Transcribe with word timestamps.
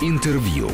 Интервью. 0.00 0.70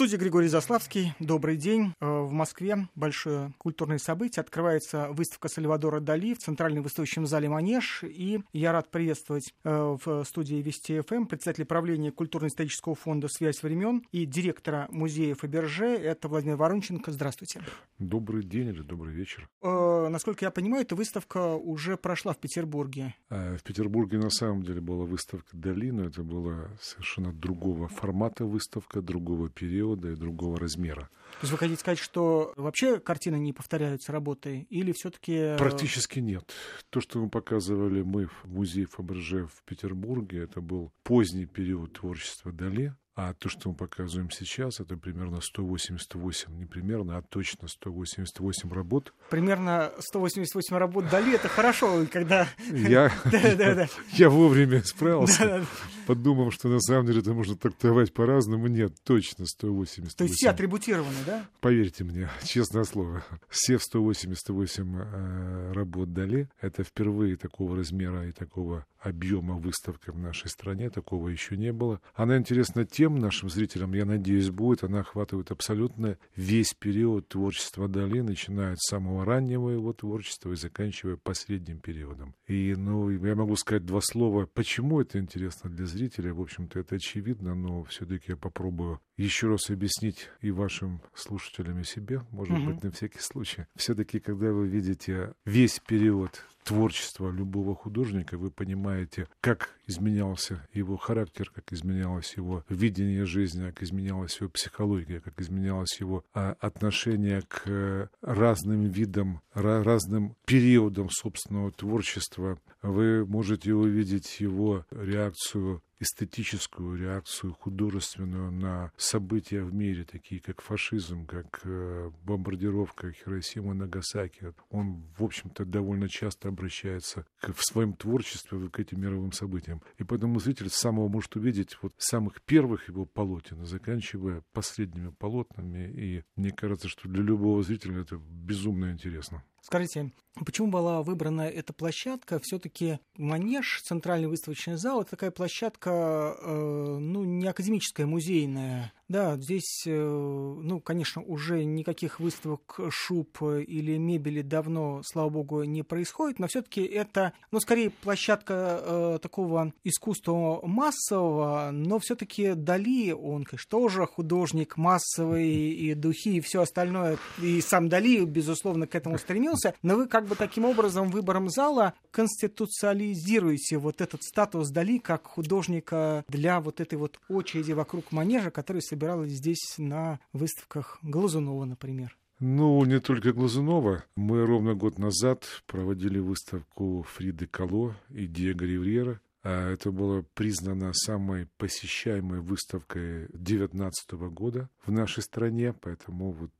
Студии 0.00 0.16
Григорий 0.16 0.48
Заславский. 0.48 1.12
Добрый 1.20 1.58
день. 1.58 1.92
Э, 2.00 2.22
в 2.22 2.32
Москве 2.32 2.88
большое 2.94 3.52
культурное 3.58 3.98
событие. 3.98 4.40
Открывается 4.40 5.08
выставка 5.10 5.48
Сальвадора 5.48 6.00
Дали 6.00 6.32
в 6.32 6.38
Центральном 6.38 6.82
выставочном 6.84 7.26
зале 7.26 7.50
«Манеж». 7.50 8.02
И 8.04 8.40
я 8.54 8.72
рад 8.72 8.90
приветствовать 8.90 9.52
э, 9.62 9.98
в 10.02 10.24
студии 10.24 10.54
Вести 10.54 11.02
ФМ 11.02 11.26
председателя 11.26 11.66
правления 11.66 12.12
культурно-исторического 12.12 12.94
фонда 12.94 13.28
«Связь 13.28 13.62
времен» 13.62 14.02
и 14.10 14.24
директора 14.24 14.88
музея 14.90 15.34
Фаберже. 15.34 15.88
Это 15.88 16.28
Владимир 16.28 16.56
Воронченко. 16.56 17.12
Здравствуйте. 17.12 17.60
Добрый 17.98 18.42
день 18.42 18.68
или 18.68 18.80
добрый 18.80 19.12
вечер. 19.12 19.50
Э, 19.60 20.08
насколько 20.08 20.46
я 20.46 20.50
понимаю, 20.50 20.84
эта 20.84 20.96
выставка 20.96 21.56
уже 21.56 21.98
прошла 21.98 22.32
в 22.32 22.38
Петербурге. 22.38 23.16
В 23.28 23.62
Петербурге 23.62 24.16
на 24.16 24.30
самом 24.30 24.62
деле 24.62 24.80
была 24.80 25.04
выставка 25.04 25.54
Дали, 25.54 25.90
но 25.90 26.04
это 26.04 26.22
была 26.22 26.70
совершенно 26.80 27.34
другого 27.34 27.88
формата 27.88 28.46
выставка, 28.46 29.02
другого 29.02 29.50
периода 29.50 29.89
периода 29.90 30.10
и 30.10 30.16
другого 30.16 30.58
размера. 30.58 31.08
То 31.32 31.42
есть 31.42 31.52
вы 31.52 31.58
хотите 31.58 31.80
сказать, 31.80 31.98
что 31.98 32.52
вообще 32.56 32.98
картины 32.98 33.36
не 33.36 33.52
повторяются 33.52 34.12
работой 34.12 34.66
или 34.70 34.92
все-таки... 34.92 35.32
Э, 35.32 35.58
Практически 35.58 36.18
нет. 36.18 36.52
То, 36.90 37.00
что 37.00 37.20
мы 37.20 37.30
показывали 37.30 38.02
мы 38.02 38.26
в 38.26 38.44
музее 38.44 38.86
Фаберже 38.86 39.46
в 39.46 39.62
Петербурге, 39.64 40.42
это 40.42 40.60
был 40.60 40.92
поздний 41.02 41.46
период 41.46 41.94
творчества 41.94 42.52
Дали. 42.52 42.94
А 43.22 43.34
то, 43.34 43.50
что 43.50 43.68
мы 43.68 43.74
показываем 43.74 44.30
сейчас, 44.30 44.80
это 44.80 44.96
примерно 44.96 45.42
188, 45.42 46.56
не 46.56 46.64
примерно, 46.64 47.18
а 47.18 47.22
точно 47.22 47.68
188 47.68 48.72
работ. 48.72 49.12
Примерно 49.28 49.92
188 49.98 50.74
работ 50.78 51.10
Дали, 51.10 51.34
это 51.34 51.48
хорошо, 51.48 52.06
когда... 52.10 52.48
Я, 52.72 53.12
я 54.14 54.30
вовремя 54.30 54.82
справился, 54.82 55.66
подумав, 56.06 56.54
что 56.54 56.68
на 56.68 56.80
самом 56.80 57.08
деле 57.08 57.20
это 57.20 57.34
можно 57.34 57.56
трактовать 57.56 58.14
по-разному. 58.14 58.68
Нет, 58.68 58.94
точно 59.04 59.44
188. 59.44 60.16
То 60.16 60.24
есть 60.24 60.36
все 60.36 60.48
атрибутированы, 60.48 61.18
да? 61.26 61.44
Поверьте 61.60 62.04
мне, 62.04 62.30
честное 62.44 62.84
слово, 62.84 63.22
все 63.50 63.78
188 63.78 64.96
э, 64.96 65.72
работ 65.72 66.14
Дали, 66.14 66.48
это 66.62 66.84
впервые 66.84 67.36
такого 67.36 67.76
размера 67.76 68.26
и 68.26 68.32
такого 68.32 68.86
объема 69.00 69.56
выставка 69.56 70.12
в 70.12 70.18
нашей 70.18 70.48
стране, 70.48 70.90
такого 70.90 71.28
еще 71.28 71.56
не 71.56 71.72
было. 71.72 72.00
Она 72.14 72.36
интересна 72.36 72.84
тем 72.84 73.18
нашим 73.18 73.48
зрителям, 73.48 73.94
я 73.94 74.04
надеюсь, 74.04 74.50
будет, 74.50 74.84
она 74.84 75.00
охватывает 75.00 75.50
абсолютно 75.50 76.18
весь 76.36 76.74
период 76.74 77.28
творчества 77.28 77.88
Дали, 77.88 78.20
начиная 78.20 78.76
с 78.76 78.88
самого 78.88 79.24
раннего 79.24 79.70
его 79.70 79.92
творчества 79.92 80.52
и 80.52 80.56
заканчивая 80.56 81.16
последним 81.16 81.78
периодом. 81.78 82.34
И, 82.46 82.74
ну, 82.76 83.10
я 83.10 83.34
могу 83.34 83.56
сказать 83.56 83.84
два 83.86 84.00
слова, 84.00 84.46
почему 84.46 85.00
это 85.00 85.18
интересно 85.18 85.70
для 85.70 85.86
зрителя, 85.86 86.32
в 86.34 86.40
общем-то, 86.40 86.78
это 86.78 86.96
очевидно, 86.96 87.54
но 87.54 87.84
все-таки 87.84 88.32
я 88.32 88.36
попробую 88.36 89.00
еще 89.22 89.48
раз 89.48 89.70
объяснить 89.70 90.28
и 90.40 90.50
вашим 90.50 91.00
слушателям, 91.14 91.80
и 91.80 91.84
себе, 91.84 92.22
может 92.30 92.56
угу. 92.56 92.70
быть, 92.70 92.82
на 92.82 92.90
всякий 92.90 93.20
случай. 93.20 93.66
Все-таки, 93.76 94.18
когда 94.18 94.52
вы 94.52 94.66
видите 94.66 95.34
весь 95.44 95.78
период 95.80 96.44
творчества 96.64 97.30
любого 97.30 97.74
художника, 97.74 98.38
вы 98.38 98.50
понимаете, 98.50 99.28
как 99.40 99.70
изменялся 99.86 100.66
его 100.72 100.96
характер, 100.96 101.50
как 101.54 101.72
изменялось 101.72 102.34
его 102.36 102.64
видение 102.68 103.24
жизни, 103.26 103.66
как 103.66 103.82
изменялась 103.82 104.38
его 104.40 104.50
психология, 104.50 105.20
как 105.20 105.40
изменялось 105.40 106.00
его 106.00 106.24
а, 106.32 106.56
отношение 106.60 107.42
к 107.42 107.62
э, 107.66 108.08
разным 108.22 108.86
видам, 108.86 109.40
разным 109.52 110.36
периодам 110.44 111.10
собственного 111.10 111.72
творчества. 111.72 112.58
Вы 112.82 113.26
можете 113.26 113.74
увидеть 113.74 114.40
его 114.40 114.86
реакцию 114.90 115.82
эстетическую 116.00 116.96
реакцию 116.96 117.52
художественную 117.52 118.50
на 118.50 118.92
события 118.96 119.62
в 119.62 119.72
мире, 119.72 120.04
такие 120.04 120.40
как 120.40 120.62
фашизм, 120.62 121.26
как 121.26 121.60
э, 121.64 122.10
бомбардировка 122.24 123.12
Хиросимы 123.12 123.74
Нагасаки. 123.74 124.54
Он, 124.70 125.04
в 125.16 125.24
общем-то, 125.24 125.64
довольно 125.64 126.08
часто 126.08 126.48
обращается 126.48 127.26
к, 127.40 127.52
в 127.52 127.62
своем 127.62 127.92
творчестве 127.92 128.68
к 128.70 128.80
этим 128.80 129.00
мировым 129.00 129.32
событиям. 129.32 129.82
И 129.98 130.04
поэтому 130.04 130.40
зритель 130.40 130.70
самого 130.70 131.08
может 131.08 131.36
увидеть 131.36 131.76
вот 131.82 131.92
самых 131.98 132.42
первых 132.42 132.88
его 132.88 133.04
полотен, 133.04 133.64
заканчивая 133.66 134.42
последними 134.52 135.10
полотнами. 135.10 135.90
И 135.90 136.24
мне 136.36 136.50
кажется, 136.50 136.88
что 136.88 137.08
для 137.08 137.22
любого 137.22 137.62
зрителя 137.62 138.00
это 138.00 138.16
безумно 138.16 138.90
интересно. 138.90 139.44
Скажите, 139.62 140.12
почему 140.44 140.68
была 140.68 141.02
выбрана 141.02 141.42
эта 141.42 141.72
площадка? 141.72 142.38
Все-таки 142.38 142.98
Манеж, 143.16 143.82
центральный 143.82 144.28
выставочный 144.28 144.76
зал, 144.76 145.02
это 145.02 145.10
такая 145.10 145.30
площадка, 145.30 146.36
э, 146.40 146.96
ну, 146.98 147.24
не 147.24 147.46
академическая, 147.46 148.06
музейная. 148.06 148.92
Да, 149.10 149.36
здесь, 149.38 149.82
э, 149.86 149.90
ну, 149.92 150.78
конечно, 150.78 151.20
уже 151.20 151.64
никаких 151.64 152.20
выставок 152.20 152.78
шуб 152.90 153.42
или 153.42 153.96
мебели 153.96 154.40
давно, 154.40 155.02
слава 155.04 155.30
богу, 155.30 155.64
не 155.64 155.82
происходит, 155.82 156.38
но 156.38 156.46
все-таки 156.46 156.82
это, 156.82 157.32
ну, 157.50 157.58
скорее 157.58 157.90
площадка 157.90 158.80
э, 158.80 159.18
такого 159.20 159.72
искусства 159.82 160.60
массового, 160.62 161.70
но 161.72 161.98
все-таки 161.98 162.54
Дали, 162.54 163.10
он, 163.10 163.42
конечно, 163.42 163.68
тоже 163.68 164.06
художник 164.06 164.76
массовый, 164.76 165.48
и 165.48 165.92
духи, 165.94 166.36
и 166.36 166.40
все 166.40 166.62
остальное, 166.62 167.18
и 167.42 167.60
сам 167.62 167.88
Дали, 167.88 168.24
безусловно, 168.24 168.86
к 168.86 168.94
этому 168.94 169.18
стремился, 169.18 169.74
но 169.82 169.96
вы 169.96 170.06
как 170.06 170.28
бы 170.28 170.36
таким 170.36 170.64
образом 170.66 171.10
выбором 171.10 171.50
зала 171.50 171.94
конституциализируете 172.12 173.78
вот 173.78 174.02
этот 174.02 174.22
статус 174.22 174.70
Дали 174.70 174.98
как 174.98 175.26
художника 175.26 176.24
для 176.28 176.60
вот 176.60 176.80
этой 176.80 176.96
вот 176.96 177.18
очереди 177.28 177.72
вокруг 177.72 178.12
манежа, 178.12 178.52
который 178.52 178.82
собиралась 179.00 179.32
здесь 179.32 179.78
на 179.78 180.20
выставках 180.34 180.98
Глазунова, 181.02 181.64
например. 181.64 182.18
Ну, 182.38 182.84
не 182.84 183.00
только 183.00 183.32
Глазунова. 183.32 184.04
Мы 184.14 184.44
ровно 184.44 184.74
год 184.74 184.98
назад 184.98 185.46
проводили 185.66 186.18
выставку 186.18 187.06
Фриды 187.14 187.46
Кало 187.46 187.96
и 188.10 188.26
Диего 188.26 188.62
Ривьера. 188.62 189.20
А 189.42 189.72
это 189.72 189.90
было 189.90 190.22
признано 190.34 190.92
самой 190.92 191.48
посещаемой 191.56 192.40
выставкой 192.40 193.28
2019 193.28 194.12
года 194.32 194.68
в 194.84 194.92
нашей 194.92 195.22
стране, 195.22 195.72
поэтому 195.72 196.32
вот 196.32 196.50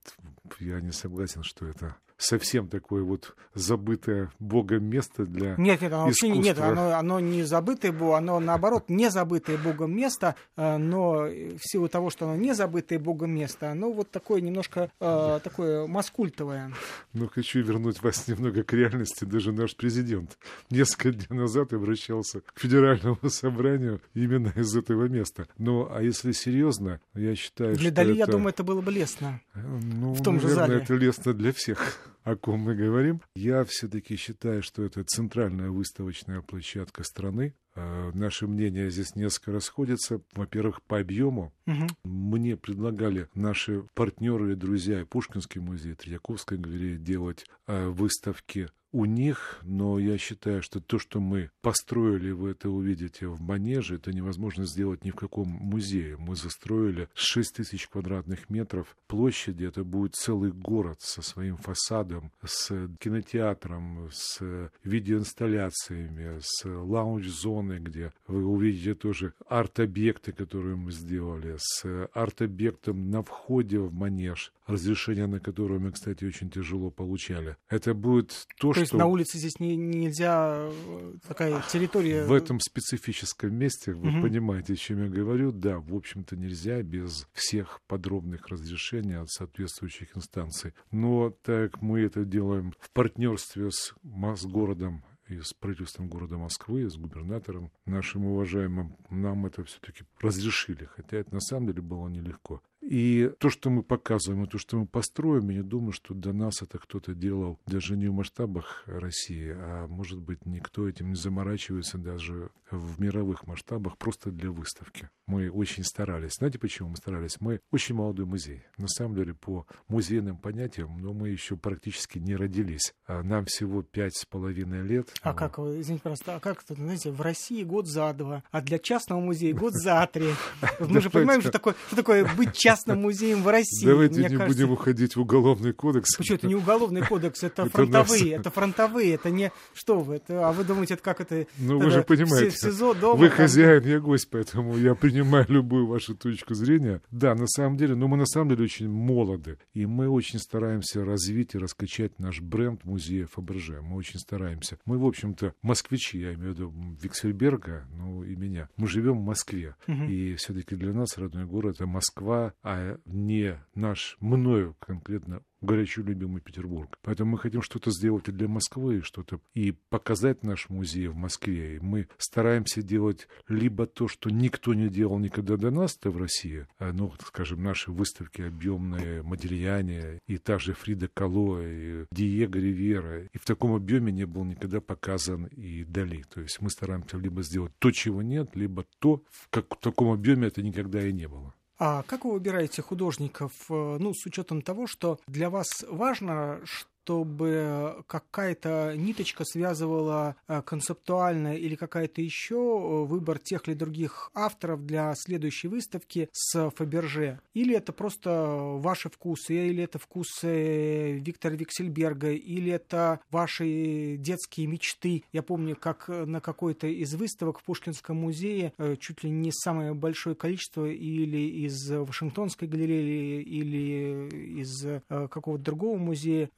я 0.61 0.81
не 0.81 0.93
согласен, 0.93 1.43
что 1.43 1.67
это 1.67 1.97
совсем 2.21 2.69
такое 2.69 3.03
вот 3.03 3.35
забытое 3.55 4.31
Богом 4.39 4.85
место 4.85 5.25
для 5.25 5.57
Нет, 5.57 5.81
нет, 5.81 5.93
оно 5.93 6.11
искусства. 6.11 6.27
вообще 6.29 6.29
нет, 6.29 6.59
оно, 6.59 6.95
оно 6.95 7.21
не 7.21 7.43
забытое 7.43 7.93
было, 7.93 8.19
оно 8.19 8.39
наоборот 8.39 8.85
не 8.89 9.11
забытое 9.11 9.57
Богом 9.59 9.97
место, 9.97 10.37
э, 10.57 10.77
но 10.77 11.23
в 11.23 11.61
силу 11.63 11.89
того, 11.89 12.11
что 12.11 12.27
оно 12.27 12.37
не 12.37 12.55
забытое 12.55 12.99
Богом 12.99 13.33
место, 13.33 13.71
оно 13.71 13.93
вот 13.93 14.11
такое 14.11 14.41
немножко 14.41 14.91
э, 15.01 15.41
такое 15.43 15.87
маскультовое. 15.87 16.73
Ну, 17.15 17.29
хочу 17.29 17.63
вернуть 17.63 18.03
вас 18.03 18.29
немного 18.29 18.63
к 18.63 18.73
реальности. 18.73 19.25
Даже 19.25 19.53
наш 19.53 19.75
президент 19.75 20.37
несколько 20.71 21.13
дней 21.13 21.39
назад 21.39 21.73
обращался 21.73 22.41
к 22.41 22.61
федеральному 22.61 23.19
собранию 23.29 24.01
именно 24.15 24.53
из 24.55 24.77
этого 24.77 25.09
места. 25.09 25.47
Ну, 25.57 25.89
а 25.91 26.03
если 26.03 26.33
серьезно, 26.33 27.01
я 27.15 27.35
считаю, 27.35 27.77
для 27.77 27.89
что 27.89 27.97
Дали, 27.97 28.11
это... 28.11 28.19
я 28.19 28.27
думаю, 28.27 28.51
это 28.51 28.63
было 28.63 28.81
бы 28.81 28.93
лестно. 28.93 29.41
Ну, 29.55 30.13
в 30.13 30.23
том 30.23 30.37
наверное, 30.37 30.49
же 30.51 30.55
зале. 30.55 30.77
это 30.83 30.95
лестно 30.95 31.33
для 31.33 31.53
всех 31.53 32.10
о 32.25 32.37
ком 32.37 32.61
мы 32.61 32.75
говорим. 32.75 33.21
Я 33.35 33.65
все-таки 33.65 34.17
считаю, 34.17 34.63
что 34.63 34.83
это 34.83 35.05
центральная 35.05 35.71
выставочная 35.71 36.43
площадка 36.43 37.05
страны. 37.05 37.55
Э, 37.75 38.11
наши 38.15 38.47
мнения 38.47 38.91
здесь 38.91 39.15
несколько 39.15 39.53
расходятся. 39.53 40.21
Во-первых, 40.33 40.83
по 40.83 40.99
объему. 40.99 41.53
Угу. 41.67 41.87
Мне 42.05 42.57
предлагали 42.57 43.29
наши 43.35 43.85
партнеры 43.95 44.53
и 44.53 44.57
друзья 44.57 45.07
Пушкинский 45.07 45.61
музей, 45.61 45.95
Третьяковская 45.95 46.59
галерея 46.59 46.99
делать 46.99 47.47
э, 47.67 47.89
выставки 47.89 48.69
у 48.93 49.05
них, 49.05 49.59
но 49.63 49.99
я 49.99 50.19
считаю, 50.19 50.63
что 50.63 50.81
то, 50.81 50.99
что 50.99 51.21
мы 51.21 51.51
построили, 51.61 52.31
вы 52.31 52.51
это 52.51 52.69
увидите 52.71 53.27
в 53.27 53.41
Манеже, 53.41 53.97
это 53.97 54.13
невозможно 54.13 54.65
сделать 54.67 55.05
ни 55.05 55.11
в 55.11 55.17
каком 55.17 55.49
музее. 55.49 56.17
Мы 56.17 56.37
застроили 56.37 57.09
6 57.15 57.57
тысяч 57.57 57.89
квадратных 57.89 58.51
метров 58.51 58.97
площади, 59.07 59.65
это 59.65 59.85
будет 59.85 60.15
целый 60.15 60.53
город 60.53 61.01
со 61.01 61.23
своим 61.23 61.57
фасадом, 61.57 62.33
с 62.45 62.89
кинотеатром, 62.99 64.09
с 64.13 64.71
видеоинсталляциями, 64.85 66.41
с 66.41 66.65
лаунж-зоной, 66.65 67.79
где 67.79 68.13
вы 68.27 68.45
увидите 68.45 68.95
тоже 68.95 69.35
арт-объекты, 69.49 70.33
которые 70.33 70.77
мы 70.77 70.91
сделали, 70.93 71.57
с 71.59 72.09
арт-объектом 72.13 73.11
на 73.11 73.23
входе 73.23 73.79
в 73.79 73.93
Манеж, 73.93 74.53
разрешение 74.67 75.27
на 75.27 75.41
которое 75.41 75.79
мы, 75.79 75.93
кстати, 75.93 76.25
очень 76.25 76.51
тяжело 76.51 76.91
получали. 76.91 77.57
Это 77.69 77.95
будет 77.95 78.47
то, 78.59 78.73
то 78.81 78.83
есть 78.83 78.93
на 78.95 79.07
улице 79.07 79.39
здесь 79.39 79.61
не, 79.61 79.77
нельзя 79.77 80.69
э, 80.71 81.15
такая 81.27 81.63
территория. 81.71 82.25
В 82.25 82.33
этом 82.33 82.61
специфическом 82.61 83.55
месте, 83.55 83.93
вы 83.93 84.11
угу. 84.11 84.23
понимаете, 84.23 84.73
о 84.73 84.77
чем 84.77 85.05
я 85.05 85.09
говорю, 85.09 85.53
да, 85.53 85.79
в 85.79 85.95
общем-то 85.95 86.37
нельзя 86.37 86.83
без 86.83 87.27
всех 87.33 87.81
подробных 87.87 88.49
разрешений 88.49 89.19
от 89.19 89.31
соответствующих 89.31 90.17
инстанций. 90.17 90.75
Но 90.91 91.31
так 91.43 91.81
мы 91.83 92.01
это 92.01 92.25
делаем 92.25 92.73
в 92.79 92.91
партнерстве 92.91 93.71
с 93.71 93.95
Мосгородом 94.03 95.05
и 95.29 95.41
с 95.41 95.53
правительством 95.53 96.09
города 96.09 96.37
Москвы, 96.37 96.83
и 96.83 96.89
с 96.89 96.97
губернатором 96.97 97.71
нашим 97.87 98.27
уважаемым, 98.27 98.97
нам 99.11 99.47
это 99.47 99.65
все-таки 99.65 100.05
разрешили, 100.21 100.85
хотя 100.85 101.19
это 101.19 101.33
на 101.35 101.41
самом 101.41 101.69
деле 101.69 101.83
было 101.83 102.09
нелегко. 102.09 102.63
И 102.81 103.31
то, 103.39 103.51
что 103.51 103.69
мы 103.69 103.83
показываем, 103.83 104.45
и 104.45 104.49
то, 104.49 104.59
что 104.59 104.79
мы 104.79 104.87
построим, 104.87 105.51
я 105.51 105.59
не 105.59 105.63
думаю, 105.63 105.93
что 105.93 106.15
до 106.15 106.33
нас 106.33 106.63
это 106.63 106.79
кто-то 106.79 107.15
делал 107.15 107.59
даже 107.67 107.97
не 107.97 108.09
в 108.09 108.15
масштабах 108.15 108.83
России, 108.87 109.53
а 109.55 109.87
может 109.87 110.19
быть 110.21 110.47
никто 110.47 110.89
этим 110.89 111.11
не 111.11 111.15
заморачивается 111.15 111.99
даже 111.99 112.51
в 112.71 113.01
мировых 113.01 113.47
масштабах, 113.47 113.99
просто 113.99 114.31
для 114.31 114.51
выставки. 114.51 115.11
Мы 115.27 115.51
очень 115.51 115.85
старались. 115.85 116.35
Знаете, 116.35 116.59
почему 116.59 116.91
мы 116.91 116.97
старались? 116.97 117.37
Мы 117.41 117.61
очень 117.71 117.95
молодой 117.95 118.27
музей. 118.27 118.63
На 118.79 118.89
самом 118.89 119.15
деле, 119.15 119.35
по 119.35 119.67
музейным 119.89 120.37
понятиям, 120.37 120.99
но 121.01 121.13
мы 121.13 121.29
еще 121.29 121.57
практически 121.57 122.19
не 122.19 122.35
родились. 122.35 122.95
А 123.07 123.23
нам 123.23 123.45
всего 123.45 123.83
пять 123.83 124.17
с 124.17 124.25
половиной 124.25 124.83
лет. 124.83 125.13
А 125.23 125.35
как 125.35 125.59
вы, 125.59 125.81
извините, 125.81 126.05
просто, 126.05 126.37
а 126.37 126.41
как 126.41 126.63
знаете, 126.69 127.11
в 127.11 127.21
России 127.21 127.63
год 127.63 127.87
за 127.87 128.13
два, 128.15 128.43
а 128.51 128.61
для 128.61 128.79
частного 128.79 129.21
музея 129.21 129.55
год 129.55 129.75
за 129.75 130.09
три. 130.13 130.31
Мы 130.81 131.01
же 131.01 131.11
понимаем, 131.11 131.43
что 131.43 131.51
такое 131.51 132.25
быть 132.37 132.55
частным 132.55 132.70
музеем 132.87 133.43
в 133.43 133.49
России. 133.49 133.87
Давайте 133.87 134.25
не 134.25 134.37
будем 134.37 134.73
уходить 134.73 135.17
в 135.17 135.21
уголовный 135.21 135.73
кодекс. 135.73 136.17
Почему 136.17 136.37
это 136.37 136.47
не 136.47 136.55
уголовный 136.55 137.03
кодекс, 137.03 137.43
это 137.43 137.69
фронтовые, 137.69 138.35
это 138.35 138.51
фронтовые, 138.51 139.15
это 139.15 139.31
не 139.31 139.53
что 139.75 140.01
вы, 140.01 140.17
это, 140.17 140.49
а 140.49 140.53
вы 140.53 140.65
думаете, 140.65 140.95
это 140.95 141.03
как 141.03 141.21
это? 141.21 141.47
Ну 141.59 141.79
вы 141.79 141.91
же 141.91 142.03
понимаете, 142.03 142.57
СИЗО, 142.57 142.95
дома, 142.95 143.17
вы 143.17 143.31
хозяин, 143.31 143.85
я 143.85 144.01
гость, 144.01 144.29
поэтому 144.31 144.77
я 144.77 144.95
принимаю 144.95 145.47
любую 145.49 145.87
вашу 145.87 146.15
точку 146.15 146.55
зрения. 146.55 147.03
Да, 147.11 147.35
на 147.35 147.47
самом 147.47 147.77
деле, 147.77 147.95
но 147.95 148.09
мы 148.09 148.17
на 148.17 148.27
самом 148.27 148.51
деле 148.51 148.65
очень 148.65 148.89
молоды, 148.89 149.59
и 149.75 149.87
мы 149.87 150.09
очень 150.09 150.39
стараемся 150.39 151.05
развить 151.05 151.55
и 151.55 151.59
раскачать 151.59 152.19
наш 152.19 152.41
бренд 152.41 152.85
музея 152.85 153.27
Фаберже. 153.27 153.81
Мы 153.83 153.97
очень 153.97 154.19
стараемся. 154.19 154.79
Мы, 154.85 154.99
в 154.99 155.07
общем-то, 155.07 155.55
москвичи, 155.63 156.19
я 156.19 156.35
имею 156.35 156.53
в 156.53 156.55
виду 156.55 156.75
Виксельберга, 157.03 157.87
ну 157.97 158.23
и 158.23 158.37
меня. 158.37 158.69
Мы 158.77 158.87
живем 158.87 159.19
в 159.19 159.25
Москве, 159.25 159.75
угу. 159.87 160.05
и 160.05 160.35
все-таки 160.35 160.77
для 160.77 160.93
нас 160.93 161.17
родной 161.19 161.47
город 161.47 161.81
это 161.81 161.87
Москва, 161.87 162.53
а 162.63 162.99
не 163.05 163.59
наш, 163.75 164.17
мною 164.21 164.77
конкретно 164.79 165.43
горячо 165.61 166.03
любимый 166.03 166.41
Петербург. 166.41 166.99
Поэтому 167.03 167.33
мы 167.33 167.39
хотим 167.39 167.63
что-то 167.63 167.91
сделать 167.91 168.29
и 168.29 168.33
для 168.33 168.49
Москвы, 168.49 169.03
что-то 169.03 169.41
и 169.55 169.73
показать 169.73 170.43
наш 170.43 170.69
музей 170.69 171.09
в 171.09 171.15
Москве. 171.15 171.77
И 171.77 171.81
мы 171.81 172.09
стараемся 172.19 172.83
делать 172.83 173.29
либо 173.49 173.87
то, 173.87 174.09
что 174.09 174.31
никто 174.31 174.75
не 174.75 174.89
делал 174.89 175.19
никогда 175.19 175.57
до 175.57 175.71
нас 175.71 175.99
-то 176.01 176.11
в 176.11 176.17
России, 176.17 176.67
а, 176.79 176.93
ну, 176.93 177.13
скажем, 177.27 177.63
наши 177.63 177.93
выставки 177.93 178.43
объемные, 178.43 179.23
Модельяне, 179.23 180.21
и 180.27 180.39
та 180.39 180.59
же 180.59 180.73
Фрида 180.73 181.09
Кало, 181.09 181.61
и 181.63 182.07
Диего 182.11 182.57
Ривера, 182.57 183.25
и 183.25 183.39
в 183.39 183.45
таком 183.45 183.75
объеме 183.75 184.13
не 184.13 184.25
был 184.25 184.45
никогда 184.45 184.81
показан 184.81 185.47
и 185.47 185.85
Дали. 185.85 186.23
То 186.23 186.41
есть 186.41 186.61
мы 186.61 186.71
стараемся 186.71 187.19
либо 187.19 187.43
сделать 187.43 187.73
то, 187.79 187.91
чего 187.91 188.23
нет, 188.23 188.57
либо 188.57 188.85
то, 188.99 189.23
в, 189.31 189.49
как, 189.51 189.75
в 189.75 189.81
таком 189.81 190.11
объеме 190.13 190.49
это 190.49 190.63
никогда 190.63 191.07
и 191.07 191.13
не 191.13 191.29
было. 191.29 191.55
А 191.83 192.03
как 192.03 192.27
вы 192.27 192.33
выбираете 192.33 192.83
художников, 192.83 193.53
э, 193.71 193.97
ну, 193.99 194.13
с 194.13 194.27
учетом 194.27 194.61
того, 194.61 194.87
что 194.87 195.19
для 195.27 195.49
вас 195.49 195.83
важно, 195.89 196.61
чтобы 197.03 198.05
какая-то 198.07 198.95
ниточка 198.97 199.45
связывала 199.45 200.37
э, 200.49 200.63
концептуально 200.63 201.57
или 201.57 201.75
какая-то 201.75 202.21
еще 202.21 202.55
э, 202.57 203.05
выбор 203.05 203.39
тех 203.39 203.67
или 203.69 203.75
других 203.75 204.31
авторов 204.35 204.85
для 204.87 205.15
следующей 205.17 205.69
выставки 205.69 206.29
с 206.33 206.71
Фаберже? 206.71 207.41
Или 207.55 207.75
это 207.77 207.93
просто 207.93 208.31
ваши 208.31 209.09
вкусы, 209.09 209.69
или 209.69 209.83
это 209.83 209.99
вкусы 209.99 211.19
Виктора 211.19 211.55
Виксельберга, 211.55 212.33
или 212.33 212.73
это 212.73 213.21
ваши 213.31 214.17
детские 214.19 214.67
мечты? 214.67 215.25
Я 215.33 215.43
помню, 215.43 215.77
как 215.77 216.09
на 216.09 216.41
какой-то 216.41 216.87
из 216.87 217.15
выставок 217.15 217.61
в 217.61 217.65
Пушкинском 217.65 218.17
музее 218.17 218.73
э, 218.79 218.97
чуть 218.99 219.25
ли 219.25 219.31
не 219.31 219.53
самое 219.53 219.95
большое 219.95 220.37
количество 220.37 220.87
или 220.87 221.67
из 221.67 221.91
Вашингтонской 221.91 222.69
галереи, 222.69 223.43
или 223.43 224.61
из 224.61 224.85
какого-то 225.09 225.63
другого 225.63 225.99
музея 225.99 226.51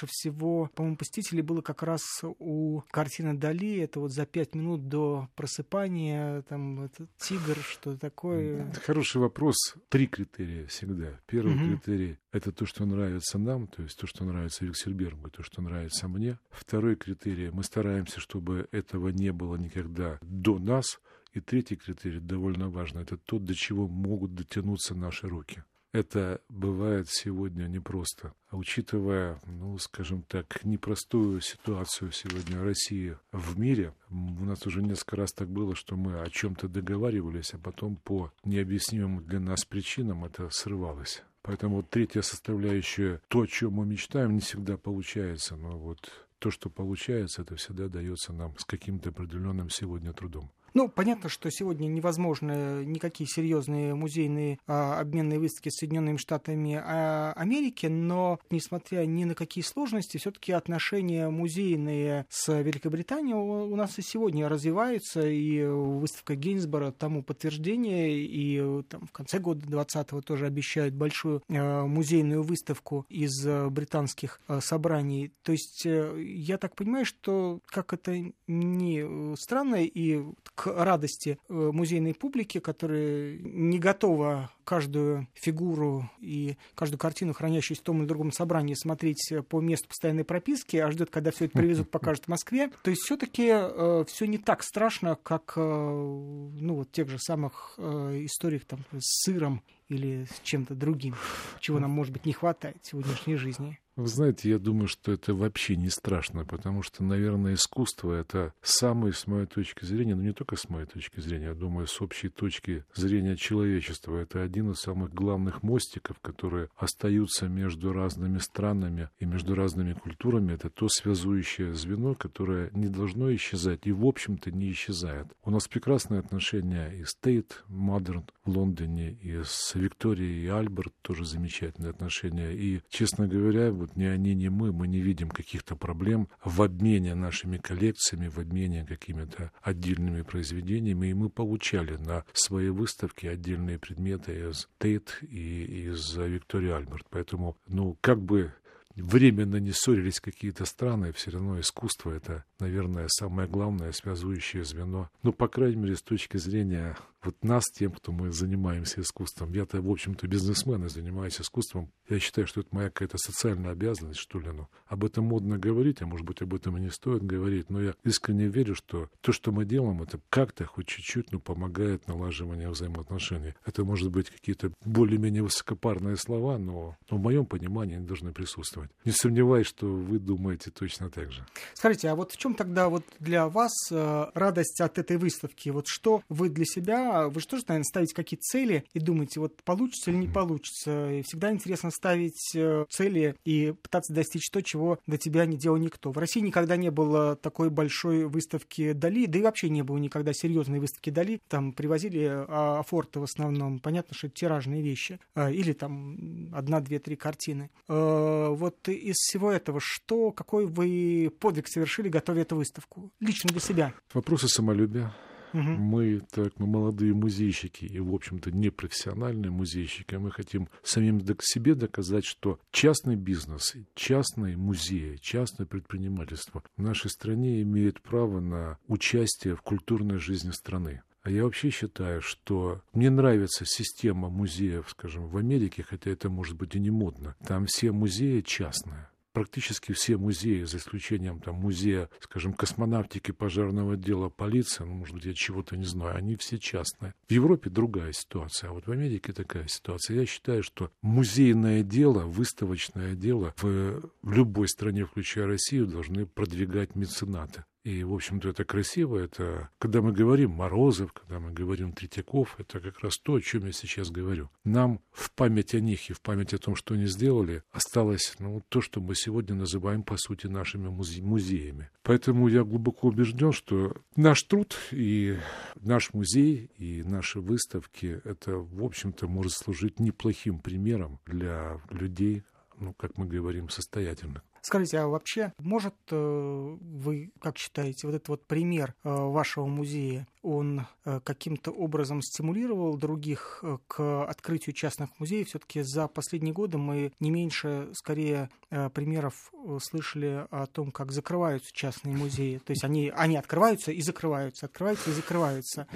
больше 0.00 0.06
всего, 0.06 0.70
по-моему, 0.74 0.96
посетителей 0.96 1.42
было 1.42 1.60
как 1.60 1.82
раз 1.82 2.02
у 2.22 2.82
картины 2.90 3.34
Дали. 3.34 3.78
Это 3.78 4.00
вот 4.00 4.12
за 4.12 4.26
пять 4.26 4.54
минут 4.54 4.88
до 4.88 5.28
просыпания, 5.34 6.42
там, 6.42 6.82
это 6.82 7.06
тигр, 7.18 7.56
что 7.62 7.96
такое. 7.96 8.68
Это 8.68 8.80
хороший 8.80 9.20
вопрос. 9.20 9.56
Три 9.88 10.06
критерия 10.06 10.66
всегда. 10.66 11.20
Первый 11.26 11.54
угу. 11.54 11.64
критерий— 11.64 12.18
это 12.32 12.52
то, 12.52 12.66
что 12.66 12.86
нравится 12.86 13.38
нам, 13.38 13.66
то 13.66 13.82
есть 13.82 13.98
то, 13.98 14.06
что 14.06 14.24
нравится 14.24 14.64
Виксельбергу, 14.64 15.30
то, 15.30 15.42
что 15.42 15.62
нравится 15.62 16.08
мне. 16.08 16.38
Второй 16.50 16.96
критерий— 16.96 17.50
мы 17.52 17.62
стараемся, 17.62 18.20
чтобы 18.20 18.68
этого 18.72 19.08
не 19.08 19.32
было 19.32 19.56
никогда 19.56 20.18
до 20.22 20.58
нас. 20.58 21.00
И 21.32 21.40
третий 21.40 21.76
критерий, 21.76 22.18
довольно 22.18 22.70
важный, 22.70 23.02
это 23.02 23.16
то, 23.16 23.38
до 23.38 23.54
чего 23.54 23.86
могут 23.86 24.34
дотянуться 24.34 24.96
наши 24.96 25.28
руки. 25.28 25.62
Это 25.92 26.40
бывает 26.48 27.08
сегодня 27.08 27.64
непросто. 27.64 28.32
А 28.48 28.56
учитывая, 28.56 29.40
ну, 29.46 29.76
скажем 29.78 30.22
так, 30.22 30.64
непростую 30.64 31.40
ситуацию 31.40 32.12
сегодня 32.12 32.62
России 32.62 33.16
в 33.32 33.58
мире, 33.58 33.92
у 34.08 34.44
нас 34.44 34.64
уже 34.66 34.82
несколько 34.82 35.16
раз 35.16 35.32
так 35.32 35.48
было, 35.48 35.74
что 35.74 35.96
мы 35.96 36.20
о 36.20 36.30
чем-то 36.30 36.68
договаривались, 36.68 37.54
а 37.54 37.58
потом 37.58 37.96
по 37.96 38.32
необъяснимым 38.44 39.24
для 39.24 39.40
нас 39.40 39.64
причинам 39.64 40.24
это 40.24 40.48
срывалось. 40.50 41.24
Поэтому 41.42 41.76
вот 41.76 41.90
третья 41.90 42.22
составляющая, 42.22 43.20
то, 43.28 43.40
о 43.40 43.46
чем 43.46 43.72
мы 43.72 43.86
мечтаем, 43.86 44.34
не 44.34 44.40
всегда 44.40 44.76
получается. 44.76 45.56
Но 45.56 45.76
вот 45.76 46.10
то, 46.38 46.50
что 46.50 46.70
получается, 46.70 47.42
это 47.42 47.56
всегда 47.56 47.88
дается 47.88 48.32
нам 48.32 48.56
с 48.58 48.64
каким-то 48.64 49.10
определенным 49.10 49.70
сегодня 49.70 50.12
трудом. 50.12 50.50
Ну, 50.72 50.88
понятно, 50.88 51.28
что 51.28 51.50
сегодня 51.50 51.88
невозможны 51.88 52.84
никакие 52.84 53.26
серьезные 53.28 53.94
музейные 53.94 54.58
а, 54.66 55.00
обменные 55.00 55.38
выставки 55.38 55.68
с 55.68 55.78
Соединенными 55.78 56.16
Штатами 56.16 56.80
а, 56.82 57.32
Америки, 57.36 57.86
но, 57.86 58.38
несмотря 58.50 59.04
ни 59.04 59.24
на 59.24 59.34
какие 59.34 59.64
сложности, 59.64 60.18
все-таки 60.18 60.52
отношения 60.52 61.28
музейные 61.28 62.26
с 62.28 62.52
Великобританией 62.60 63.34
у, 63.34 63.72
у 63.72 63.76
нас 63.76 63.98
и 63.98 64.02
сегодня 64.02 64.48
развиваются, 64.48 65.26
и 65.26 65.64
выставка 65.64 66.36
Гейнсбора 66.36 66.92
тому 66.92 67.22
подтверждение, 67.22 68.20
и 68.20 68.82
там 68.84 69.06
в 69.06 69.12
конце 69.12 69.38
года 69.38 69.66
20-го 69.66 70.20
тоже 70.20 70.46
обещают 70.46 70.94
большую 70.94 71.42
а, 71.48 71.84
музейную 71.86 72.42
выставку 72.42 73.06
из 73.08 73.44
а, 73.46 73.68
британских 73.70 74.40
а, 74.46 74.60
собраний. 74.60 75.32
То 75.42 75.52
есть 75.52 75.82
а, 75.86 76.16
я 76.16 76.58
так 76.58 76.76
понимаю, 76.76 77.04
что 77.04 77.60
как 77.66 77.92
это 77.92 78.32
не 78.46 79.36
странно, 79.36 79.84
и 79.84 80.22
к 80.60 80.66
радости 80.66 81.38
э, 81.48 81.52
музейной 81.54 82.12
публики, 82.12 82.60
которая 82.60 83.38
не 83.38 83.78
готова 83.78 84.50
каждую 84.64 85.26
фигуру 85.32 86.10
и 86.20 86.58
каждую 86.74 86.98
картину, 86.98 87.32
хранящуюся 87.32 87.80
в 87.80 87.84
том 87.86 88.00
или 88.00 88.06
другом 88.06 88.30
собрании, 88.30 88.74
смотреть 88.74 89.32
по 89.48 89.62
месту 89.62 89.88
постоянной 89.88 90.24
прописки, 90.24 90.76
а 90.76 90.90
ждет, 90.90 91.08
когда 91.08 91.30
все 91.30 91.46
это 91.46 91.56
привезут, 91.56 91.90
покажут 91.90 92.26
в 92.26 92.28
Москве. 92.28 92.70
То 92.82 92.90
есть 92.90 93.02
все-таки 93.02 93.48
э, 93.50 94.04
все 94.06 94.26
не 94.26 94.36
так 94.36 94.62
страшно, 94.62 95.16
как 95.22 95.54
э, 95.56 95.60
ну, 95.60 96.74
вот 96.74 96.92
тех 96.92 97.08
же 97.08 97.18
самых 97.18 97.76
э, 97.78 98.26
историях 98.26 98.66
там, 98.66 98.80
с 98.92 99.24
сыром 99.24 99.62
или 99.90 100.24
с 100.24 100.40
чем-то 100.42 100.74
другим, 100.74 101.14
чего 101.60 101.78
нам, 101.78 101.90
может 101.90 102.12
быть, 102.12 102.24
не 102.24 102.32
хватает 102.32 102.76
в 102.82 102.86
сегодняшней 102.86 103.36
жизни. 103.36 103.78
Вы 103.96 104.06
знаете, 104.06 104.48
я 104.48 104.58
думаю, 104.58 104.86
что 104.86 105.12
это 105.12 105.34
вообще 105.34 105.76
не 105.76 105.90
страшно, 105.90 106.46
потому 106.46 106.82
что, 106.82 107.04
наверное, 107.04 107.52
искусство— 107.52 108.12
это 108.14 108.54
самое, 108.62 109.12
с 109.12 109.26
моей 109.26 109.44
точки 109.44 109.84
зрения, 109.84 110.14
но 110.14 110.22
не 110.22 110.32
только 110.32 110.56
с 110.56 110.70
моей 110.70 110.86
точки 110.86 111.20
зрения, 111.20 111.46
я 111.46 111.54
думаю, 111.54 111.86
с 111.86 112.00
общей 112.00 112.30
точки 112.30 112.84
зрения 112.94 113.36
человечества, 113.36 114.16
это 114.16 114.42
один 114.42 114.70
из 114.70 114.78
самых 114.78 115.12
главных 115.12 115.62
мостиков, 115.62 116.18
которые 116.20 116.70
остаются 116.76 117.46
между 117.48 117.92
разными 117.92 118.38
странами 118.38 119.10
и 119.18 119.26
между 119.26 119.54
разными 119.54 119.92
культурами. 119.92 120.54
Это 120.54 120.70
то 120.70 120.88
связующее 120.88 121.74
звено, 121.74 122.14
которое 122.14 122.70
не 122.72 122.88
должно 122.88 123.34
исчезать 123.34 123.86
и, 123.86 123.92
в 123.92 124.06
общем-то, 124.06 124.50
не 124.50 124.70
исчезает. 124.70 125.26
У 125.44 125.50
нас 125.50 125.68
прекрасные 125.68 126.20
отношения 126.20 126.88
и 126.88 127.04
Тейт 127.20 127.64
Модерн 127.68 128.24
в 128.46 128.50
Лондоне, 128.56 129.10
и 129.12 129.42
с 129.44 129.74
Викторией 129.80 130.44
и 130.44 130.48
Альберт 130.48 130.92
тоже 131.02 131.24
замечательные 131.24 131.90
отношения. 131.90 132.52
И, 132.52 132.80
честно 132.88 133.26
говоря, 133.26 133.72
вот 133.72 133.96
ни 133.96 134.04
они, 134.04 134.34
ни 134.34 134.48
мы, 134.48 134.72
мы 134.72 134.86
не 134.86 135.00
видим 135.00 135.30
каких-то 135.30 135.76
проблем 135.76 136.28
в 136.44 136.62
обмене 136.62 137.14
нашими 137.14 137.58
коллекциями, 137.58 138.28
в 138.28 138.38
обмене 138.38 138.86
какими-то 138.86 139.52
отдельными 139.62 140.22
произведениями. 140.22 141.08
И 141.08 141.14
мы 141.14 141.28
получали 141.30 141.96
на 141.96 142.24
свои 142.32 142.68
выставки 142.68 143.26
отдельные 143.26 143.78
предметы 143.78 144.50
из 144.50 144.68
Тейт 144.78 145.18
и 145.22 145.88
из 145.88 146.16
Виктории 146.16 146.70
Альберт. 146.70 147.06
Поэтому, 147.10 147.56
ну, 147.66 147.96
как 148.00 148.20
бы 148.20 148.52
временно 148.96 149.56
не 149.56 149.72
ссорились 149.72 150.20
какие-то 150.20 150.64
страны, 150.64 151.12
все 151.12 151.30
равно 151.30 151.60
искусство— 151.60 152.10
это, 152.12 152.44
наверное, 152.58 153.06
самое 153.08 153.48
главное 153.48 153.92
связующее 153.92 154.64
звено. 154.64 155.10
Ну, 155.22 155.32
по 155.32 155.48
крайней 155.48 155.76
мере, 155.76 155.96
с 155.96 156.02
точки 156.02 156.36
зрения 156.36 156.96
вот 157.22 157.42
нас, 157.44 157.64
тем, 157.72 157.92
кто 157.92 158.12
мы 158.12 158.32
занимаемся 158.32 159.00
искусством. 159.00 159.52
Я-то, 159.52 159.80
в 159.82 159.90
общем-то, 159.90 160.26
бизнесмен 160.26 160.84
и 160.84 160.88
занимаюсь 160.88 161.40
искусством. 161.40 161.90
Я 162.08 162.18
считаю, 162.18 162.46
что 162.46 162.60
это 162.60 162.68
моя 162.72 162.90
какая-то 162.90 163.18
социальная 163.18 163.72
обязанность, 163.72 164.18
что 164.18 164.40
ли. 164.40 164.50
Ну, 164.50 164.68
об 164.86 165.04
этом 165.04 165.26
модно 165.26 165.58
говорить, 165.58 166.02
а 166.02 166.06
может 166.06 166.26
быть, 166.26 166.42
об 166.42 166.54
этом 166.54 166.76
и 166.76 166.80
не 166.80 166.90
стоит 166.90 167.22
говорить. 167.22 167.70
Но 167.70 167.80
я 167.80 167.94
искренне 168.04 168.46
верю, 168.46 168.74
что 168.74 169.08
то, 169.20 169.32
что 169.32 169.52
мы 169.52 169.64
делаем, 169.64 170.02
это 170.02 170.20
как-то 170.30 170.64
хоть 170.64 170.86
чуть-чуть, 170.86 171.32
ну, 171.32 171.40
помогает 171.40 172.08
налаживанию 172.08 172.70
взаимоотношений. 172.70 173.54
Это 173.64 173.84
может 173.84 174.10
быть 174.10 174.30
какие-то 174.30 174.72
более-менее 174.84 175.42
высокопарные 175.42 176.16
слова, 176.16 176.58
но, 176.58 176.96
но 177.10 177.16
в 177.16 177.20
моем 177.20 177.46
понимании 177.46 177.96
они 177.96 178.06
должны 178.06 178.32
присутствовать. 178.32 178.90
Не 179.04 179.12
сомневаюсь, 179.12 179.66
что 179.66 179.86
вы 179.86 180.18
думаете 180.18 180.70
точно 180.70 181.10
так 181.10 181.30
же. 181.32 181.46
Скажите, 181.74 182.08
а 182.08 182.14
вот 182.14 182.32
в 182.32 182.36
чем 182.36 182.54
тогда 182.54 182.88
вот 182.88 183.04
для 183.18 183.48
вас 183.48 183.72
э, 183.90 184.26
радость 184.34 184.80
от 184.80 184.98
этой 184.98 185.16
выставки? 185.16 185.68
Вот 185.68 185.86
что 185.86 186.22
вы 186.28 186.48
для 186.48 186.64
себя, 186.64 187.09
вы 187.28 187.40
же 187.40 187.46
тоже, 187.46 187.64
наверное, 187.68 187.84
ставите 187.84 188.14
какие-то 188.14 188.42
цели 188.42 188.84
и 188.92 189.00
думаете, 189.00 189.40
вот 189.40 189.62
получится 189.62 190.10
или 190.10 190.18
не 190.18 190.28
получится. 190.28 191.12
И 191.12 191.22
всегда 191.22 191.50
интересно 191.50 191.90
ставить 191.90 192.54
э, 192.54 192.84
цели 192.88 193.36
и 193.44 193.72
пытаться 193.82 194.12
достичь 194.12 194.50
то, 194.50 194.62
чего 194.62 194.98
до 195.06 195.18
тебя 195.18 195.46
не 195.46 195.56
делал 195.56 195.76
никто. 195.76 196.12
В 196.12 196.18
России 196.18 196.40
никогда 196.40 196.76
не 196.76 196.90
было 196.90 197.36
такой 197.36 197.70
большой 197.70 198.26
выставки 198.26 198.92
Дали, 198.92 199.26
да 199.26 199.38
и 199.38 199.42
вообще 199.42 199.68
не 199.68 199.82
было 199.82 199.98
никогда 199.98 200.32
серьезной 200.32 200.80
выставки 200.80 201.10
Дали. 201.10 201.40
Там 201.48 201.72
привозили 201.72 202.26
а, 202.26 202.80
афорты 202.80 203.20
в 203.20 203.24
основном. 203.24 203.78
Понятно, 203.78 204.14
что 204.14 204.26
это 204.26 204.36
тиражные 204.36 204.82
вещи. 204.82 205.18
А, 205.34 205.50
или 205.50 205.72
там 205.72 206.50
одна, 206.52 206.80
две, 206.80 206.98
три 206.98 207.16
картины. 207.16 207.70
А, 207.88 208.50
вот 208.50 208.88
из 208.88 209.16
всего 209.16 209.50
этого, 209.50 209.80
что, 209.82 210.32
какой 210.32 210.66
вы 210.66 211.30
подвиг 211.40 211.68
совершили, 211.68 212.08
готовя 212.08 212.42
эту 212.42 212.56
выставку? 212.56 213.10
Лично 213.20 213.50
для 213.50 213.60
себя. 213.60 213.94
Вопросы 214.12 214.48
самолюбия. 214.48 215.14
Угу. 215.52 215.60
Мы, 215.62 216.20
так, 216.30 216.58
мы 216.58 216.66
молодые 216.66 217.14
музейщики 217.14 217.84
и, 217.84 217.98
в 217.98 218.14
общем-то, 218.14 218.50
непрофессиональные 218.50 219.50
музейщики. 219.50 220.14
Мы 220.14 220.30
хотим 220.30 220.68
самим 220.82 221.20
себе 221.40 221.74
доказать, 221.74 222.24
что 222.24 222.58
частный 222.70 223.16
бизнес, 223.16 223.74
частные 223.94 224.56
музеи, 224.56 225.16
частное 225.20 225.66
предпринимательство 225.66 226.62
в 226.76 226.82
нашей 226.82 227.10
стране 227.10 227.62
имеет 227.62 228.00
право 228.00 228.40
на 228.40 228.78
участие 228.88 229.56
в 229.56 229.62
культурной 229.62 230.18
жизни 230.18 230.50
страны. 230.50 231.02
А 231.22 231.30
я 231.30 231.44
вообще 231.44 231.68
считаю, 231.68 232.22
что 232.22 232.82
мне 232.94 233.10
нравится 233.10 233.66
система 233.66 234.30
музеев, 234.30 234.88
скажем, 234.88 235.28
в 235.28 235.36
Америке, 235.36 235.84
хотя 235.86 236.10
это 236.10 236.30
может 236.30 236.56
быть 236.56 236.74
и 236.74 236.80
не 236.80 236.90
модно. 236.90 237.36
Там 237.46 237.66
все 237.66 237.92
музеи 237.92 238.40
частные 238.40 239.09
практически 239.32 239.92
все 239.92 240.16
музеи, 240.16 240.64
за 240.64 240.78
исключением 240.78 241.40
там, 241.40 241.56
музея, 241.56 242.08
скажем, 242.20 242.52
космонавтики, 242.52 243.30
пожарного 243.32 243.96
дела, 243.96 244.28
полиции, 244.28 244.84
ну, 244.84 244.94
может 244.94 245.14
быть, 245.14 245.24
я 245.24 245.34
чего-то 245.34 245.76
не 245.76 245.84
знаю, 245.84 246.16
они 246.16 246.36
все 246.36 246.58
частные. 246.58 247.14
В 247.28 247.32
Европе 247.32 247.70
другая 247.70 248.12
ситуация, 248.12 248.70
а 248.70 248.72
вот 248.72 248.86
в 248.86 248.90
Америке 248.90 249.32
такая 249.32 249.66
ситуация. 249.68 250.16
Я 250.16 250.26
считаю, 250.26 250.62
что 250.62 250.90
музейное 251.02 251.82
дело, 251.82 252.24
выставочное 252.24 253.14
дело 253.14 253.54
в, 253.60 254.10
в 254.22 254.32
любой 254.32 254.68
стране, 254.68 255.04
включая 255.04 255.46
Россию, 255.46 255.86
должны 255.86 256.26
продвигать 256.26 256.94
меценаты. 256.94 257.64
И, 257.82 258.04
в 258.04 258.12
общем-то, 258.12 258.50
это 258.50 258.64
красиво. 258.64 259.18
Это, 259.18 259.70
когда 259.78 260.02
мы 260.02 260.12
говорим 260.12 260.50
Морозов, 260.50 261.12
когда 261.14 261.40
мы 261.40 261.50
говорим 261.50 261.92
Третьяков, 261.92 262.56
это 262.58 262.78
как 262.78 263.00
раз 263.00 263.16
то, 263.16 263.34
о 263.34 263.40
чем 263.40 263.64
я 263.64 263.72
сейчас 263.72 264.10
говорю. 264.10 264.50
Нам 264.64 265.00
в 265.12 265.32
память 265.32 265.74
о 265.74 265.80
них 265.80 266.10
и 266.10 266.12
в 266.12 266.20
память 266.20 266.52
о 266.52 266.58
том, 266.58 266.76
что 266.76 266.94
они 266.94 267.06
сделали, 267.06 267.62
осталось 267.72 268.34
ну, 268.38 268.62
то, 268.68 268.82
что 268.82 269.00
мы 269.00 269.14
сегодня 269.14 269.54
называем, 269.54 270.02
по 270.02 270.18
сути, 270.18 270.46
нашими 270.46 270.88
музе- 270.88 271.22
музеями. 271.22 271.88
Поэтому 272.02 272.48
я 272.48 272.64
глубоко 272.64 273.08
убежден, 273.08 273.52
что 273.52 273.96
наш 274.14 274.42
труд 274.42 274.76
и 274.90 275.38
наш 275.76 276.12
музей, 276.12 276.70
и 276.76 277.02
наши 277.02 277.40
выставки, 277.40 278.20
это, 278.24 278.56
в 278.56 278.84
общем-то, 278.84 279.26
может 279.26 279.52
служить 279.52 279.98
неплохим 280.00 280.58
примером 280.58 281.18
для 281.24 281.80
людей, 281.88 282.42
ну, 282.78 282.92
как 282.92 283.16
мы 283.16 283.26
говорим, 283.26 283.70
состоятельных. 283.70 284.42
Скажите, 284.62 284.98
а 284.98 285.08
вообще 285.08 285.52
может 285.58 285.94
э, 286.10 286.76
вы, 286.80 287.32
как 287.40 287.58
считаете, 287.58 288.06
вот 288.06 288.16
этот 288.16 288.28
вот 288.28 288.46
пример 288.46 288.94
э, 289.04 289.10
вашего 289.10 289.66
музея, 289.66 290.26
он 290.42 290.86
э, 291.04 291.20
каким-то 291.22 291.70
образом 291.70 292.22
стимулировал 292.22 292.96
других 292.96 293.62
к 293.86 294.24
открытию 294.24 294.74
частных 294.74 295.10
музеев? 295.18 295.48
Все-таки 295.48 295.82
за 295.82 296.08
последние 296.08 296.54
годы 296.54 296.78
мы 296.78 297.12
не 297.20 297.30
меньше, 297.30 297.90
скорее, 297.94 298.50
примеров 298.94 299.52
слышали 299.82 300.46
о 300.50 300.66
том, 300.66 300.92
как 300.92 301.12
закрываются 301.12 301.70
частные 301.72 302.16
музеи. 302.16 302.58
То 302.58 302.70
есть 302.70 302.84
они, 302.84 303.12
они 303.14 303.36
открываются 303.36 303.90
и 303.90 304.00
закрываются, 304.00 304.66
открываются 304.66 305.10
и 305.10 305.12
закрываются. 305.12 305.86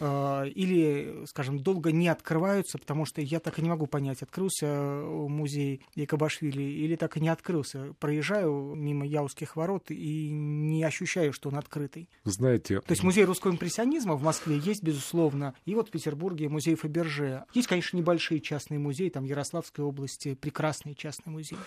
Или, 0.00 1.24
скажем, 1.26 1.60
долго 1.60 1.92
не 1.92 2.08
открываются, 2.08 2.78
потому 2.78 3.04
что 3.04 3.20
я 3.20 3.38
так 3.38 3.58
и 3.58 3.62
не 3.62 3.68
могу 3.68 3.86
понять, 3.86 4.22
открылся 4.22 4.66
музей 4.66 5.80
Якобашвили 5.94 6.62
или 6.62 6.96
так 6.96 7.16
и 7.16 7.20
не 7.20 7.28
открылся 7.28 7.94
проезжаю 8.14 8.74
мимо 8.76 9.04
Яузских 9.04 9.56
ворот 9.56 9.90
и 9.90 10.30
не 10.30 10.84
ощущаю, 10.84 11.32
что 11.32 11.48
он 11.48 11.56
открытый. 11.56 12.08
Знаете... 12.22 12.80
То 12.80 12.92
есть 12.92 13.02
музей 13.02 13.24
русского 13.24 13.50
импрессионизма 13.50 14.14
в 14.14 14.22
Москве 14.22 14.56
есть, 14.56 14.82
безусловно, 14.84 15.54
и 15.64 15.74
вот 15.74 15.88
в 15.88 15.90
Петербурге 15.90 16.48
музей 16.48 16.76
Фаберже. 16.76 17.44
Есть, 17.54 17.66
конечно, 17.66 17.96
небольшие 17.96 18.40
частные 18.40 18.78
музеи, 18.78 19.08
там 19.08 19.24
Ярославской 19.24 19.84
области 19.84 20.34
прекрасный 20.34 20.94
частный 20.94 21.32
музей. 21.32 21.58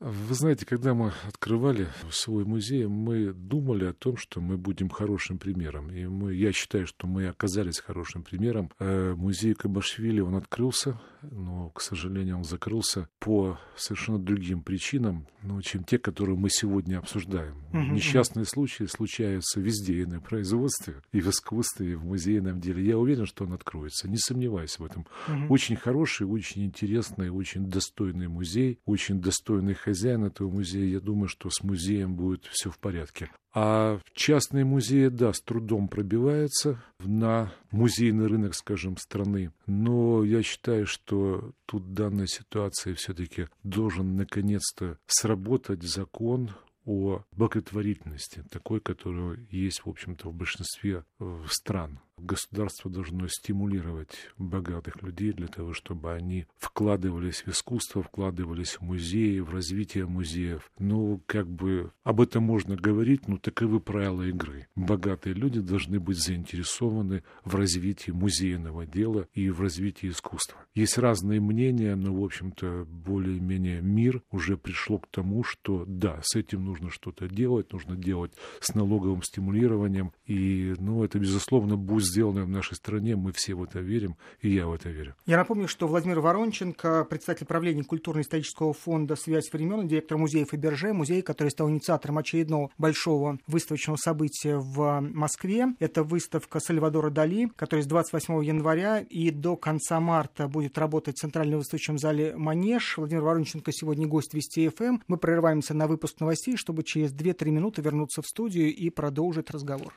Вы 0.00 0.34
знаете, 0.34 0.64
когда 0.64 0.94
мы 0.94 1.12
открывали 1.28 1.88
свой 2.10 2.46
музей, 2.46 2.86
мы 2.86 3.34
думали 3.34 3.84
о 3.84 3.92
том, 3.92 4.16
что 4.16 4.40
мы 4.40 4.56
будем 4.56 4.88
хорошим 4.88 5.38
примером. 5.38 5.90
И 5.90 6.06
мы, 6.06 6.32
я 6.32 6.52
считаю, 6.52 6.86
что 6.86 7.06
мы 7.06 7.26
оказались 7.26 7.80
хорошим 7.80 8.22
примером. 8.22 8.70
Э, 8.78 9.12
музей 9.14 9.52
Кабашвили, 9.52 10.20
он 10.20 10.36
открылся, 10.36 10.98
но, 11.20 11.68
к 11.68 11.82
сожалению, 11.82 12.38
он 12.38 12.44
закрылся 12.44 13.10
по 13.18 13.58
совершенно 13.76 14.18
другим 14.18 14.62
причинам, 14.62 15.26
ну, 15.42 15.60
чем 15.60 15.84
те, 15.84 15.98
которые 15.98 16.38
мы 16.38 16.48
сегодня 16.48 16.96
обсуждаем. 16.96 17.56
Uh-huh. 17.72 17.90
Несчастные 17.90 18.46
случаи 18.46 18.84
случаются 18.84 19.60
везде, 19.60 20.00
и 20.00 20.06
на 20.06 20.18
производстве, 20.20 21.02
и 21.12 21.20
в 21.20 21.28
искусстве, 21.28 21.92
и 21.92 21.94
в 21.94 22.06
музейном 22.06 22.58
деле. 22.58 22.82
Я 22.86 22.96
уверен, 22.96 23.26
что 23.26 23.44
он 23.44 23.52
откроется, 23.52 24.08
не 24.08 24.16
сомневаюсь 24.16 24.78
в 24.78 24.84
этом. 24.84 25.06
Uh-huh. 25.28 25.48
Очень 25.50 25.76
хороший, 25.76 26.26
очень 26.26 26.64
интересный, 26.64 27.28
очень 27.28 27.68
достойный 27.68 28.28
музей, 28.28 28.78
очень 28.86 29.20
достойный 29.20 29.74
хозяин 29.74 29.89
этого 29.90 30.50
музея, 30.50 30.84
я 30.84 31.00
думаю, 31.00 31.28
что 31.28 31.50
с 31.50 31.62
музеем 31.62 32.14
будет 32.14 32.46
все 32.46 32.70
в 32.70 32.78
порядке. 32.78 33.30
А 33.52 33.98
частные 34.14 34.64
музеи, 34.64 35.08
да, 35.08 35.32
с 35.32 35.40
трудом 35.40 35.88
пробиваются 35.88 36.82
на 37.00 37.52
музейный 37.72 38.26
рынок, 38.26 38.54
скажем, 38.54 38.96
страны. 38.96 39.52
Но 39.66 40.22
я 40.22 40.42
считаю, 40.42 40.86
что 40.86 41.52
тут 41.66 41.82
в 41.82 41.92
данной 41.92 42.28
ситуации 42.28 42.94
все-таки 42.94 43.48
должен 43.64 44.16
наконец-то 44.16 44.98
сработать 45.06 45.82
закон 45.82 46.50
о 46.84 47.22
благотворительности, 47.32 48.44
такой, 48.50 48.80
который 48.80 49.46
есть, 49.50 49.84
в 49.84 49.88
общем-то, 49.88 50.28
в 50.30 50.34
большинстве 50.34 51.04
э, 51.18 51.42
стран. 51.48 52.00
Государство 52.22 52.90
должно 52.90 53.26
стимулировать 53.28 54.30
богатых 54.36 55.02
людей 55.02 55.32
для 55.32 55.46
того, 55.46 55.72
чтобы 55.72 56.12
они 56.12 56.46
вкладывались 56.58 57.42
в 57.46 57.48
искусство, 57.48 58.02
вкладывались 58.02 58.74
в 58.74 58.82
музеи, 58.82 59.40
в 59.40 59.50
развитие 59.50 60.06
музеев. 60.06 60.70
Ну, 60.78 61.22
как 61.26 61.48
бы 61.48 61.92
об 62.04 62.20
этом 62.20 62.44
можно 62.44 62.76
говорить, 62.76 63.26
но 63.26 63.38
таковы 63.38 63.80
правила 63.80 64.22
игры. 64.22 64.68
Богатые 64.76 65.34
люди 65.34 65.60
должны 65.60 65.98
быть 65.98 66.18
заинтересованы 66.18 67.24
в 67.44 67.54
развитии 67.54 68.10
музейного 68.10 68.86
дела 68.86 69.26
и 69.32 69.48
в 69.50 69.60
развитии 69.60 70.10
искусства. 70.10 70.58
Есть 70.74 70.98
разные 70.98 71.40
мнения, 71.40 71.96
но, 71.96 72.14
в 72.14 72.24
общем-то, 72.24 72.86
более-менее 72.86 73.80
мир 73.80 74.22
уже 74.30 74.56
пришло 74.56 74.98
к 74.98 75.08
тому, 75.08 75.42
что 75.42 75.84
да, 75.86 76.20
с 76.22 76.36
этим 76.36 76.64
нужно 76.64 76.90
что-то 76.90 77.28
делать, 77.28 77.72
нужно 77.72 77.96
делать 77.96 78.32
с 78.60 78.74
налоговым 78.74 79.22
стимулированием, 79.22 80.12
и, 80.26 80.74
ну, 80.78 81.02
это, 81.02 81.18
безусловно, 81.18 81.76
будет 81.76 82.09
сделанное 82.10 82.44
в 82.44 82.48
нашей 82.48 82.74
стране, 82.74 83.16
мы 83.16 83.32
все 83.32 83.54
в 83.54 83.62
это 83.62 83.80
верим, 83.80 84.16
и 84.40 84.50
я 84.50 84.66
в 84.66 84.74
это 84.74 84.90
верю. 84.90 85.14
Я 85.26 85.36
напомню, 85.36 85.68
что 85.68 85.86
Владимир 85.86 86.20
Воронченко, 86.20 87.04
председатель 87.04 87.46
правления 87.46 87.84
культурно-исторического 87.84 88.72
фонда 88.72 89.16
«Связь 89.16 89.52
времен», 89.52 89.88
директор 89.88 90.18
музея 90.18 90.44
Фаберже, 90.44 90.92
музей, 90.92 91.22
который 91.22 91.48
стал 91.48 91.70
инициатором 91.70 92.18
очередного 92.18 92.70
большого 92.78 93.38
выставочного 93.46 93.96
события 93.96 94.56
в 94.56 95.00
Москве. 95.00 95.68
Это 95.78 96.02
выставка 96.02 96.60
Сальвадора 96.60 97.10
Дали, 97.10 97.50
которая 97.56 97.84
с 97.84 97.86
28 97.86 98.44
января 98.44 98.98
и 98.98 99.30
до 99.30 99.56
конца 99.56 100.00
марта 100.00 100.48
будет 100.48 100.76
работать 100.78 101.16
в 101.16 101.20
Центральном 101.20 101.58
выставочном 101.58 101.98
зале 101.98 102.34
«Манеж». 102.36 102.96
Владимир 102.96 103.22
Воронченко 103.22 103.72
сегодня 103.72 104.06
гость 104.06 104.34
Вести 104.34 104.68
ФМ. 104.68 104.98
Мы 105.06 105.16
прерываемся 105.16 105.74
на 105.74 105.86
выпуск 105.86 106.20
новостей, 106.20 106.56
чтобы 106.56 106.82
через 106.82 107.12
2-3 107.12 107.50
минуты 107.50 107.82
вернуться 107.82 108.22
в 108.22 108.26
студию 108.26 108.74
и 108.74 108.90
продолжить 108.90 109.50
разговор. 109.50 109.92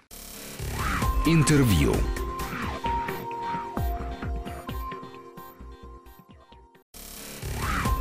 Интервью. 1.27 1.95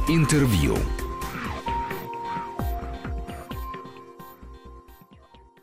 Интервью. 0.08 0.78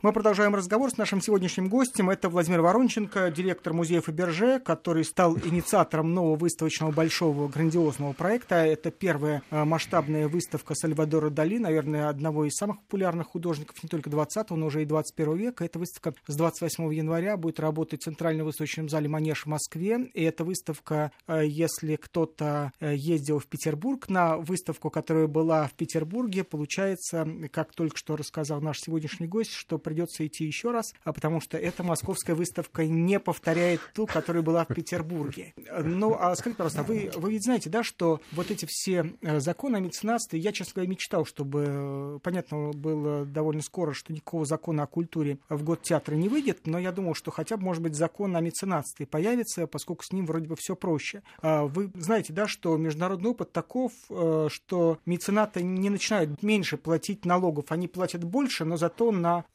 Мы 0.02 0.14
продолжаем 0.14 0.56
разговор 0.56 0.90
с 0.90 0.96
нашим 0.96 1.20
сегодняшним 1.20 1.68
гостем. 1.68 2.10
Это 2.10 2.30
Владимир 2.30 2.62
Воронченко, 2.62 3.30
директор 3.32 3.74
музея 3.74 4.00
Фаберже, 4.00 4.62
который 4.62 5.04
стал 5.04 5.38
инициатором 5.38 6.14
нового 6.14 6.38
выставочного 6.38 6.92
большого 6.92 7.50
грандиозного 7.50 8.14
проекта. 8.14 8.56
Это 8.56 8.92
первая 8.92 9.44
э, 9.52 9.66
масштабная 9.66 10.30
выставка 10.30 10.74
Сальвадора 10.74 11.30
Дали, 11.30 11.58
наверное, 11.58 12.08
одного 12.08 12.46
из 12.46 12.54
самых 12.54 12.80
популярных 12.80 13.28
художников 13.28 13.84
не 13.84 13.90
только 13.90 14.10
20 14.10 14.52
но 14.52 14.68
уже 14.68 14.84
и 14.84 14.86
21 14.86 15.36
века. 15.36 15.66
Эта 15.66 15.80
выставка 15.80 16.14
с 16.28 16.36
28 16.38 16.94
января 16.94 17.36
будет 17.36 17.60
работать 17.60 18.00
в 18.00 18.04
Центральном 18.06 18.46
выставочном 18.46 18.88
зале 18.88 19.10
«Манеж» 19.10 19.44
в 19.44 19.48
Москве. 19.48 20.10
И 20.14 20.24
эта 20.24 20.46
выставка, 20.46 21.12
э, 21.28 21.42
если 21.46 21.98
кто-то 21.98 22.72
э, 22.80 22.96
ездил 22.96 23.40
в 23.40 23.48
Петербург 23.48 24.08
на 24.08 24.38
выставку, 24.38 24.90
которая 24.92 25.28
была 25.28 25.68
в 25.68 25.74
Петербурге, 25.74 26.46
получается, 26.46 27.28
как 27.52 27.74
только 27.74 27.98
что 27.98 28.16
рассказал 28.16 28.62
наш 28.62 28.80
сегодняшний 28.80 29.28
гость, 29.28 29.52
что 29.52 29.78
придется 29.90 30.28
идти 30.28 30.46
еще 30.46 30.70
раз, 30.70 30.94
а 31.04 31.14
потому 31.14 31.42
что 31.42 31.58
эта 31.58 31.82
московская 31.82 32.36
выставка 32.36 32.86
не 32.86 33.20
повторяет 33.20 33.82
ту, 33.96 34.06
которая 34.06 34.44
была 34.44 34.64
в 34.64 34.68
Петербурге. 34.68 35.56
Ну, 35.84 36.16
а 36.20 36.36
скажите, 36.36 36.58
пожалуйста, 36.58 36.84
вы, 36.84 37.10
вы 37.16 37.32
ведь 37.32 37.44
знаете, 37.44 37.72
да, 37.72 37.82
что 37.82 38.22
вот 38.34 38.52
эти 38.52 38.68
все 38.70 39.14
э, 39.24 39.40
законы 39.40 39.78
о 39.78 39.80
меценатстве, 39.80 40.40
я, 40.40 40.52
честно 40.52 40.74
говоря, 40.76 40.92
мечтал, 40.92 41.26
чтобы, 41.26 41.66
э, 41.68 42.20
понятно, 42.22 42.70
было 42.70 43.26
довольно 43.26 43.64
скоро, 43.64 43.94
что 43.94 44.14
никакого 44.14 44.46
закона 44.46 44.84
о 44.84 44.88
культуре 44.88 45.40
в 45.50 45.64
год 45.64 45.82
театра 45.82 46.14
не 46.14 46.30
выйдет, 46.30 46.68
но 46.68 46.78
я 46.78 46.92
думал, 46.92 47.16
что 47.16 47.32
хотя 47.32 47.58
бы, 47.58 47.64
может 47.64 47.82
быть, 47.82 47.96
закон 47.96 48.36
о 48.36 48.42
меценатстве 48.42 49.08
появится, 49.08 49.66
поскольку 49.66 50.04
с 50.04 50.12
ним 50.12 50.28
вроде 50.28 50.48
бы 50.48 50.56
все 50.56 50.76
проще. 50.76 51.24
А 51.42 51.64
вы 51.64 51.90
знаете, 51.96 52.32
да, 52.32 52.48
что 52.48 52.78
международный 52.78 53.32
опыт 53.32 53.52
таков, 53.52 53.92
э, 54.12 54.50
что 54.52 55.00
меценаты 55.08 55.64
не 55.64 55.90
начинают 55.90 56.44
меньше 56.44 56.78
платить 56.78 57.26
налогов, 57.26 57.66
они 57.70 57.88
платят 57.88 58.24
больше, 58.24 58.66
но 58.66 58.78
зато 58.78 59.12
на 59.12 59.46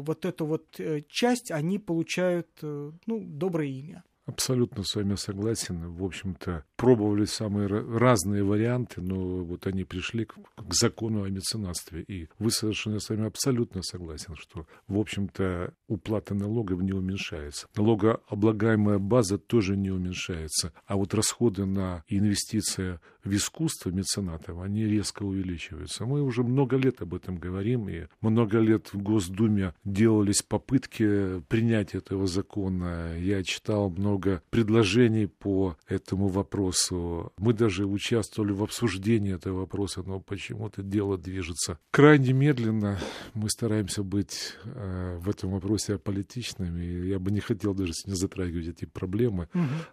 вот 0.00 0.24
эту 0.24 0.46
вот 0.46 0.80
э, 0.80 1.02
часть 1.08 1.50
они 1.50 1.78
получают, 1.78 2.48
э, 2.62 2.92
ну, 3.06 3.20
доброе 3.20 3.68
имя. 3.68 4.04
Абсолютно 4.30 4.84
с 4.84 4.94
вами 4.94 5.16
согласен. 5.16 5.90
В 5.90 6.04
общем-то, 6.04 6.64
пробовали 6.76 7.24
самые 7.24 7.66
разные 7.66 8.44
варианты, 8.44 9.00
но 9.00 9.42
вот 9.42 9.66
они 9.66 9.82
пришли 9.82 10.24
к, 10.24 10.36
закону 10.70 11.24
о 11.24 11.28
меценатстве. 11.28 12.02
И 12.02 12.28
вы 12.38 12.52
совершенно 12.52 13.00
с 13.00 13.08
вами 13.08 13.26
абсолютно 13.26 13.82
согласен, 13.82 14.36
что, 14.36 14.68
в 14.86 14.98
общем-то, 14.98 15.74
уплата 15.88 16.34
налогов 16.34 16.80
не 16.80 16.92
уменьшается. 16.92 17.66
Налогооблагаемая 17.76 19.00
база 19.00 19.36
тоже 19.36 19.76
не 19.76 19.90
уменьшается. 19.90 20.72
А 20.86 20.94
вот 20.94 21.12
расходы 21.12 21.66
на 21.66 22.04
инвестиции 22.06 23.00
в 23.24 23.34
искусство 23.34 23.90
меценатов, 23.90 24.60
они 24.60 24.84
резко 24.84 25.24
увеличиваются. 25.24 26.06
Мы 26.06 26.22
уже 26.22 26.42
много 26.42 26.76
лет 26.76 27.02
об 27.02 27.14
этом 27.14 27.36
говорим, 27.36 27.88
и 27.88 28.06
много 28.20 28.58
лет 28.60 28.92
в 28.92 29.02
Госдуме 29.02 29.74
делались 29.84 30.42
попытки 30.42 31.40
принять 31.48 31.94
этого 31.94 32.26
закона. 32.26 33.18
Я 33.18 33.42
читал 33.42 33.90
много 33.90 34.19
предложений 34.50 35.26
по 35.26 35.76
этому 35.88 36.28
вопросу. 36.28 37.32
Мы 37.38 37.52
даже 37.52 37.86
участвовали 37.86 38.52
в 38.52 38.62
обсуждении 38.62 39.34
этого 39.34 39.60
вопроса, 39.60 40.02
но 40.04 40.20
почему-то 40.20 40.82
дело 40.82 41.18
движется 41.18 41.78
крайне 41.90 42.32
медленно. 42.32 42.98
Мы 43.34 43.50
стараемся 43.50 44.02
быть 44.02 44.54
э, 44.64 45.18
в 45.18 45.28
этом 45.28 45.50
вопросе 45.52 45.94
аполитичными. 45.94 47.06
Я 47.06 47.18
бы 47.18 47.30
не 47.30 47.40
хотел 47.40 47.74
даже 47.74 47.92
не 48.06 48.14
затрагивать 48.14 48.68
эти 48.68 48.84
проблемы, 48.84 49.48